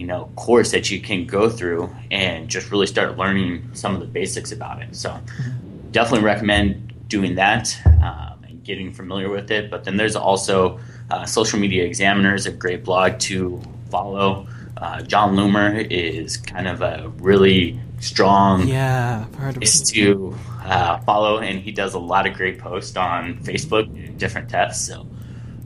[0.00, 4.00] you know course that you can go through and just really start learning some of
[4.00, 4.96] the basics about it.
[4.96, 5.20] So
[5.90, 9.70] definitely recommend doing that um, and getting familiar with it.
[9.70, 10.80] But then there's also
[11.10, 14.46] uh, Social Media Examiner is a great blog to follow.
[14.78, 19.26] Uh, Jon Loomer is kind of a really strong yeah
[19.60, 20.34] is to
[20.64, 24.86] uh, follow, and he does a lot of great posts on Facebook, different tests.
[24.86, 25.06] So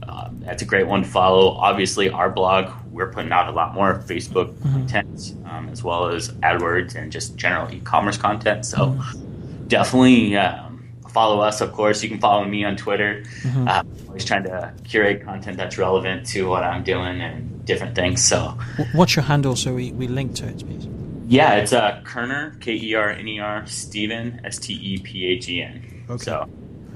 [0.09, 1.51] um, that's a great one to follow.
[1.51, 4.71] Obviously, our blog we're putting out a lot more Facebook mm-hmm.
[4.71, 8.65] content um, as well as AdWords and just general e-commerce content.
[8.65, 9.67] So mm-hmm.
[9.67, 11.59] definitely um, follow us.
[11.59, 13.23] Of course, you can follow me on Twitter.
[13.41, 13.67] Mm-hmm.
[13.67, 18.23] Uh, always trying to curate content that's relevant to what I'm doing and different things.
[18.23, 18.57] So,
[18.93, 20.87] what's your handle so we, we link to it, please?
[21.27, 25.25] Yeah, it's uh, Kerner K E R N E R Stephen S T E P
[25.25, 26.05] H E N.
[26.09, 26.23] Okay.
[26.23, 26.47] So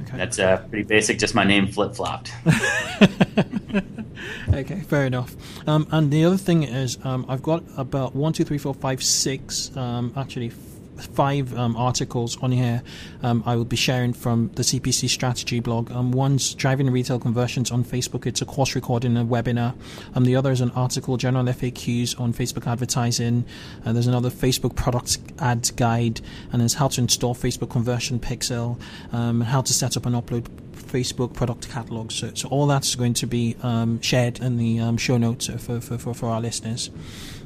[0.09, 0.17] Okay.
[0.17, 1.19] That's uh, pretty basic.
[1.19, 2.31] Just my name flip flopped.
[4.53, 5.35] okay, fair enough.
[5.67, 9.03] Um, and the other thing is, um, I've got about one, two, three, four, five,
[9.03, 10.51] six, um, actually
[10.99, 12.81] five um, articles on here
[13.23, 15.91] um, I will be sharing from the CPC Strategy blog.
[15.91, 18.25] Um, one's driving retail conversions on Facebook.
[18.25, 19.75] It's a course recording, a webinar.
[20.15, 23.45] Um, the other is an article, general FAQs on Facebook advertising.
[23.85, 28.79] Uh, there's another Facebook product ad guide, and there's how to install Facebook conversion pixel,
[29.11, 30.47] um, how to set up and upload
[30.81, 32.11] Facebook product catalog.
[32.11, 35.79] So, so all that's going to be um, shared in the um, show notes for,
[35.79, 36.89] for, for, for our listeners.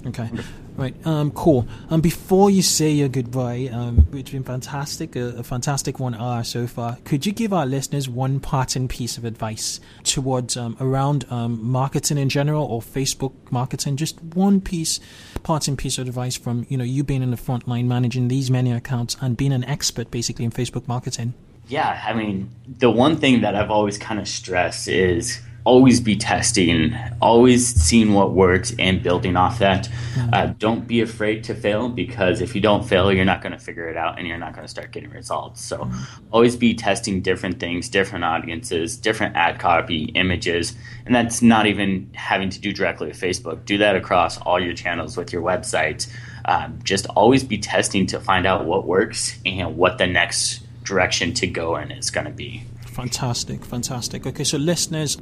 [0.06, 0.30] Okay.
[0.76, 0.96] Right.
[1.06, 1.68] Um, cool.
[1.90, 6.44] And before you say your goodbye, um, it's been fantastic, a, a, fantastic one hour
[6.44, 6.98] so far.
[7.06, 12.18] Could you give our listeners one parting piece of advice towards um, around um, marketing
[12.18, 13.98] in general or Facebook marketing?
[13.98, 15.00] Just one piece,
[15.44, 18.50] parting piece of advice from you know you being in the front line managing these
[18.50, 21.36] many accounts and being an expert basically in Facebook marketing.
[21.68, 22.49] Yeah, I mean,
[22.80, 28.14] the one thing that I've always kind of stressed is always be testing, always seeing
[28.14, 29.88] what works and building off that.
[30.14, 30.30] Mm-hmm.
[30.34, 33.59] Uh, don't be afraid to fail because if you don't fail, you're not going to
[33.59, 35.61] figure it out and you're not going to start getting results.
[35.61, 36.26] So mm-hmm.
[36.32, 40.76] always be testing different things, different audiences, different ad copy, images.
[41.05, 43.64] And that's not even having to do directly with Facebook.
[43.66, 46.11] Do that across all your channels with your website.
[46.45, 51.34] Um, just always be testing to find out what works and what the next direction
[51.36, 52.64] to go in is going to be.
[52.86, 54.28] Fantastic, fantastic.
[54.28, 55.18] Okay, so listeners,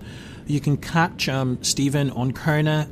[0.46, 2.88] you can catch um, Stephen on Kerner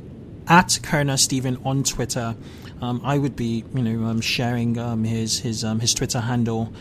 [0.48, 2.34] at Kerner Stephen on Twitter.
[2.80, 6.72] um, I would be, you know, um, sharing um, his his um, his Twitter handle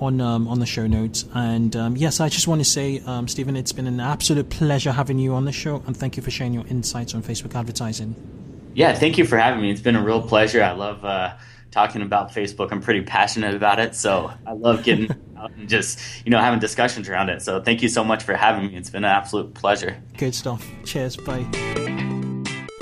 [0.00, 1.24] on um, on the show notes.
[1.34, 4.92] And um, yes, I just want to say, um, Stephen, it's been an absolute pleasure
[4.92, 8.14] having you on the show, and thank you for sharing your insights on Facebook advertising.
[8.74, 9.70] Yeah, thank you for having me.
[9.70, 10.62] It's been a real pleasure.
[10.62, 11.34] I love uh,
[11.70, 12.70] talking about Facebook.
[12.72, 15.08] I'm pretty passionate about it, so I love getting
[15.38, 17.42] out and just you know having discussions around it.
[17.42, 18.76] So thank you so much for having me.
[18.76, 19.96] It's been an absolute pleasure.
[20.16, 20.66] Good stuff.
[20.84, 21.16] Cheers.
[21.16, 21.46] Bye.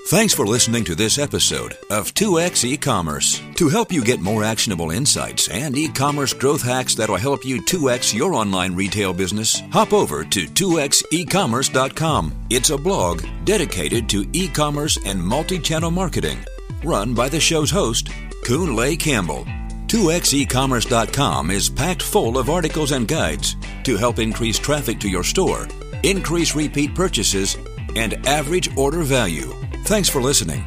[0.08, 3.40] Thanks for listening to this episode of 2x e-commerce.
[3.54, 8.12] To help you get more actionable insights and e-commerce growth hacks that'll help you 2x
[8.14, 12.34] your online retail business, hop over to 2xecommerce.com.
[12.50, 16.44] It's a blog dedicated to e-commerce and multi-channel marketing,
[16.84, 18.08] run by the show's host,
[18.44, 19.46] Kunle Campbell.
[19.94, 25.68] 2xecommerce.com is packed full of articles and guides to help increase traffic to your store,
[26.02, 27.56] increase repeat purchases,
[27.94, 29.54] and average order value.
[29.84, 30.64] Thanks for listening.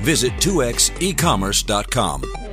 [0.00, 2.43] Visit 2xecommerce.com.